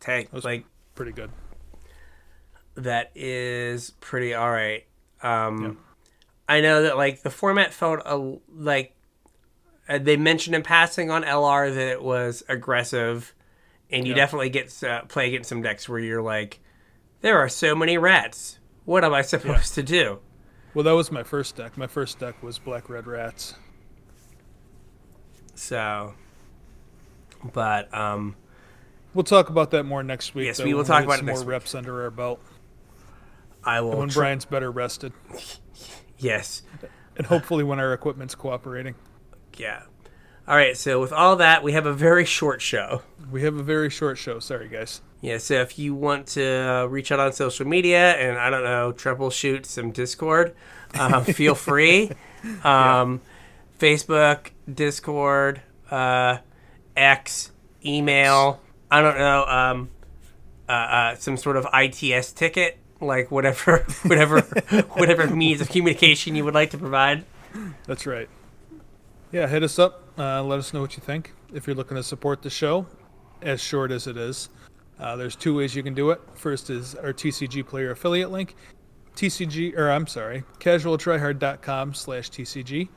Hey, 0.06 0.30
was- 0.32 0.46
like 0.46 0.64
Pretty 0.96 1.12
good. 1.12 1.32
that 2.76 3.12
is 3.16 3.92
pretty 4.00 4.34
all 4.34 4.50
right. 4.50 4.86
Um, 5.22 5.78
I 6.48 6.62
know 6.62 6.84
that 6.84 6.96
like 6.96 7.22
the 7.24 7.30
format 7.30 7.74
felt 7.74 8.00
a, 8.06 8.16
like 8.56 8.96
uh, 9.89 9.98
they 9.98 10.17
mentioned 10.17 10.56
in 10.56 10.63
passing 10.63 11.10
on 11.12 11.24
LR 11.24 11.74
that 11.74 11.88
it 11.92 12.02
was 12.04 12.44
aggressive, 12.48 13.34
and 13.92 14.06
you 14.06 14.12
Yeah. 14.12 14.17
definitely 14.17 14.50
get 14.50 14.84
uh, 14.84 15.04
play 15.04 15.27
against 15.27 15.50
some 15.50 15.62
decks 15.62 15.88
where 15.90 16.00
you're 16.00 16.21
like, 16.21 16.60
there 17.21 17.38
are 17.40 17.50
so 17.50 17.75
many 17.75 17.98
rats. 17.98 18.60
What 18.86 19.04
am 19.04 19.13
I 19.13 19.21
supposed 19.34 19.73
to 19.75 19.84
do? 19.84 20.19
Well, 20.73 20.84
that 20.84 20.92
was 20.96 21.12
my 21.12 21.23
first 21.23 21.56
deck. 21.56 21.77
My 21.77 21.88
first 21.88 22.19
deck 22.19 22.42
was 22.42 22.58
black 22.60 22.90
red 22.90 23.06
rats. 23.08 23.56
So, 25.56 26.13
but 27.54 27.94
um, 27.94 28.36
We'll 29.13 29.23
talk 29.23 29.50
about 29.50 29.69
that 29.71 29.84
more 29.84 30.02
next 30.02 30.34
week. 30.34 30.48
Yes, 30.48 30.58
though, 30.58 30.63
we 30.63 30.73
will 30.73 30.84
talk 30.84 31.04
about 31.04 31.15
it 31.15 31.17
some 31.17 31.27
more 31.27 31.38
week. 31.40 31.48
reps 31.48 31.75
under 31.75 32.02
our 32.04 32.10
belt. 32.10 32.42
I 33.63 33.77
And 33.77 33.88
will. 33.90 33.98
when 34.00 34.10
try- 34.10 34.21
Bryan's 34.23 34.46
better 34.46 34.71
rested, 34.71 35.13
yes, 36.17 36.63
and 37.15 37.27
hopefully 37.27 37.63
when 37.63 37.79
our 37.79 37.94
equipment's 37.94 38.34
cooperating. 38.36 38.96
Yeah. 39.60 39.83
All 40.47 40.56
right. 40.56 40.75
So 40.77 40.99
with 40.99 41.13
all 41.13 41.35
that, 41.37 41.63
we 41.63 41.71
have 41.71 41.85
a 41.85 41.93
very 41.93 42.25
short 42.25 42.62
show. 42.62 43.01
We 43.31 43.43
have 43.43 43.56
a 43.56 43.63
very 43.63 43.89
short 43.89 44.17
show. 44.17 44.39
Sorry, 44.39 44.67
guys. 44.67 45.01
Yeah, 45.23 45.37
so 45.37 45.54
if 45.62 45.79
you 45.79 45.95
want 45.95 46.27
to 46.27 46.43
uh, 46.43 46.85
reach 46.87 47.10
out 47.10 47.21
on 47.21 47.31
social 47.31 47.65
media 47.65 48.12
and 48.15 48.37
I 48.37 48.49
don't 48.49 48.63
know, 48.63 48.91
troubleshoot 48.91 49.65
some 49.65 49.91
Discord, 49.91 50.54
um, 50.95 51.23
feel 51.23 51.56
free. 51.56 52.12
Um, 52.62 53.21
Facebook, 53.79 54.49
Discord, 54.71 55.62
uh, 55.89 56.39
X, 56.97 57.54
email. 57.85 58.60
I 58.91 59.01
don't 59.01 59.17
know, 59.17 59.45
um, 59.45 59.89
uh, 60.67 60.71
uh, 60.71 61.15
some 61.15 61.37
sort 61.37 61.56
of 61.56 61.67
ITS 61.73 62.33
ticket, 62.33 62.77
like 62.99 63.31
whatever, 63.31 63.85
whatever, 64.04 64.41
whatever 64.41 65.27
means 65.33 65.62
of 65.62 65.69
communication 65.69 66.35
you 66.35 66.43
would 66.43 66.54
like 66.54 66.71
to 66.71 66.77
provide. 66.77 67.23
That's 67.87 68.06
right. 68.06 68.27
Yeah, 69.34 69.48
hit 69.48 69.63
us 69.63 69.79
up. 69.79 70.04
Uh, 70.15 70.44
let 70.44 70.60
us 70.60 70.75
know 70.75 70.81
what 70.81 70.96
you 70.96 71.02
think. 71.02 71.34
if 71.56 71.65
you're 71.65 71.75
looking 71.75 71.98
to 71.98 72.04
support 72.04 72.44
the 72.44 72.52
show, 72.52 72.86
as 73.42 73.60
short 73.60 73.92
as 73.92 74.06
it 74.06 74.15
is, 74.15 74.50
uh, 75.00 75.15
there's 75.15 75.36
two 75.36 75.56
ways 75.56 75.75
you 75.75 75.81
can 75.81 75.96
do 75.96 76.12
it. 76.12 76.21
First 76.36 76.69
is 76.69 76.94
our 76.94 77.12
TCG 77.12 77.65
player 77.65 77.90
affiliate 77.90 78.29
link, 78.29 78.56
TCG, 79.15 79.75
or 79.75 79.90
I'm 79.90 80.06
sorry, 80.06 80.44
casualtryhard.com 80.60 81.96
slash 81.96 82.29
TCG. 82.29 82.90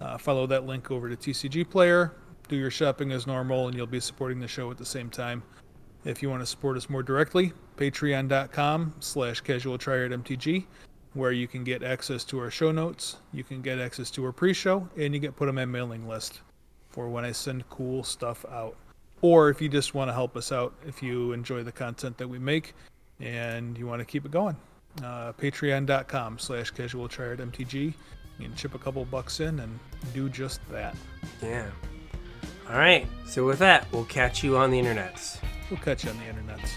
Uh, 0.00 0.18
follow 0.18 0.48
that 0.48 0.66
link 0.66 0.90
over 0.90 1.08
to 1.08 1.16
TCG 1.16 1.70
player, 1.70 2.16
do 2.48 2.56
your 2.56 2.72
shopping 2.72 3.12
as 3.12 3.28
normal, 3.28 3.68
and 3.68 3.76
you'll 3.76 3.86
be 3.86 4.00
supporting 4.00 4.40
the 4.40 4.48
show 4.48 4.72
at 4.72 4.76
the 4.76 4.84
same 4.84 5.08
time. 5.08 5.44
If 6.04 6.22
you 6.22 6.28
want 6.28 6.42
to 6.42 6.46
support 6.46 6.76
us 6.76 6.90
more 6.90 7.04
directly, 7.04 7.52
patreon.com 7.76 8.94
slash 8.98 9.44
casualtryhardmtg, 9.44 10.66
where 11.14 11.32
you 11.32 11.46
can 11.46 11.64
get 11.64 11.82
access 11.82 12.24
to 12.24 12.38
our 12.40 12.50
show 12.50 12.72
notes, 12.72 13.16
you 13.32 13.44
can 13.44 13.62
get 13.62 13.78
access 13.78 14.10
to 14.12 14.24
our 14.24 14.32
pre-show, 14.32 14.88
and 14.96 15.14
you 15.14 15.20
get 15.20 15.36
put 15.36 15.48
on 15.48 15.54
my 15.54 15.64
mailing 15.64 16.06
list 16.06 16.40
for 16.90 17.08
when 17.08 17.24
I 17.24 17.32
send 17.32 17.68
cool 17.70 18.04
stuff 18.04 18.44
out. 18.50 18.76
Or 19.22 19.48
if 19.48 19.62
you 19.62 19.68
just 19.68 19.94
want 19.94 20.08
to 20.10 20.12
help 20.12 20.36
us 20.36 20.52
out, 20.52 20.74
if 20.86 21.02
you 21.02 21.32
enjoy 21.32 21.62
the 21.62 21.72
content 21.72 22.18
that 22.18 22.28
we 22.28 22.38
make 22.38 22.74
and 23.20 23.78
you 23.78 23.86
want 23.86 24.00
to 24.00 24.04
keep 24.04 24.26
it 24.26 24.30
going, 24.30 24.56
uh, 25.02 25.32
patreon.com 25.32 26.38
slash 26.38 26.72
casualtryhardmtg. 26.72 27.74
You 27.74 27.94
can 28.48 28.54
chip 28.56 28.74
a 28.74 28.78
couple 28.78 29.04
bucks 29.04 29.40
in 29.40 29.60
and 29.60 29.78
do 30.12 30.28
just 30.28 30.60
that. 30.70 30.96
Yeah. 31.42 31.70
All 32.68 32.76
right. 32.76 33.06
So 33.26 33.46
with 33.46 33.58
that, 33.60 33.86
we'll 33.92 34.04
catch 34.04 34.42
you 34.42 34.56
on 34.56 34.70
the 34.70 34.80
internets. 34.80 35.38
We'll 35.70 35.80
catch 35.80 36.04
you 36.04 36.10
on 36.10 36.18
the 36.18 36.24
internets. 36.24 36.70